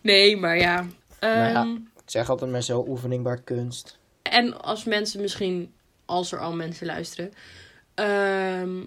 [0.00, 0.86] Nee, maar ja.
[1.20, 1.54] Nou ja.
[1.54, 3.98] Ehm, Ik zeg altijd met zo'n oefening bij kunst.
[4.22, 5.72] En als mensen misschien,
[6.04, 7.32] als er al mensen luisteren,
[7.94, 8.82] ehm,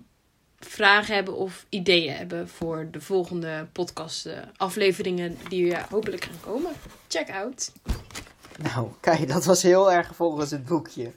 [0.59, 6.39] vragen hebben of ideeën hebben voor de volgende podcast eh, afleveringen die er hopelijk gaan
[6.39, 6.71] komen.
[7.07, 7.71] Check out.
[8.57, 11.11] Nou, kijk, dat was heel erg volgens het boekje.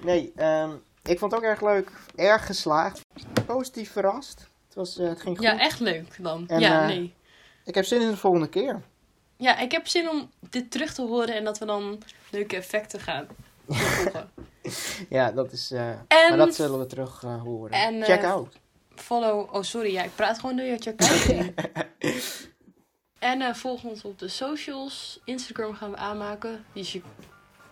[0.00, 0.70] Nee, ehm,
[1.02, 1.90] ik vond het ook erg leuk.
[2.16, 3.00] Erg geslaagd.
[3.46, 4.40] Positief verrast.
[4.66, 5.46] Het, was, eh, het ging goed.
[5.46, 6.48] Ja, echt leuk dan.
[6.48, 7.14] En, ja, eh, nee.
[7.64, 8.82] Ik heb zin in de volgende keer.
[9.36, 13.00] Ja, ik heb zin om dit terug te horen en dat we dan leuke effecten
[13.00, 13.26] gaan
[13.66, 14.30] toevoegen.
[15.08, 15.70] Ja, dat is...
[15.70, 17.72] eh, En- maar dat zullen we terug horen.
[17.72, 18.54] En, Check out.
[18.94, 21.52] Follow, oh sorry, ja, ik praat gewoon door je check out.
[23.18, 25.20] En volg ons op de socials.
[25.24, 26.64] Instagram gaan we aanmaken.
[26.72, 27.00] Dus je,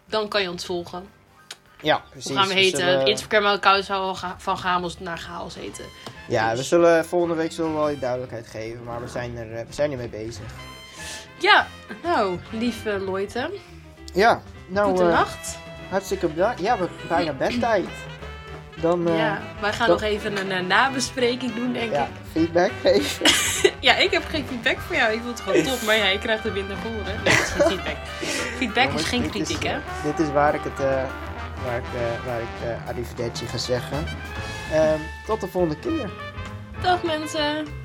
[0.06, 1.06] dan kan je ons volgen.
[1.84, 2.30] Ja, precies.
[2.30, 2.78] Hoe gaan we heten?
[2.78, 3.06] Zullen...
[3.06, 3.86] Instagram-account
[4.36, 5.84] van Gamels naar Chaos heten.
[6.28, 9.52] Ja, we dus- zullen volgende week zullen we wel duidelijkheid geven, maar we zijn er,
[9.52, 10.44] eh, we zijn mee bezig.
[11.38, 11.66] Ja,
[12.02, 13.50] nou, lieve Loiten.
[14.12, 14.88] Ja, nou.
[14.88, 15.54] Goedenacht.
[15.54, 16.60] Eh, uh, hartstikke bedankt.
[16.60, 17.86] Ja, we, bijna bedtijd.
[18.80, 22.10] Dan, uh, ja, wij gaan nog even een, nabespreking doen, denk ja, ik.
[22.32, 23.26] Feedback geven.
[23.88, 25.12] ja, ik heb geen feedback voor jou.
[25.12, 27.04] Ik vond het gewoon top, maar jij krijgt er weer naar voren.
[27.04, 27.96] Nee, dat is geen feedback.
[28.58, 29.78] Feedback is geen kritiek, hè?
[30.04, 30.86] Dit is waar ik het
[31.64, 34.04] waar ik, eh, waar ik eh, arrivederci ga zeggen.
[34.72, 36.10] Ehm, tot de volgende keer.
[36.82, 37.83] Dag mensen.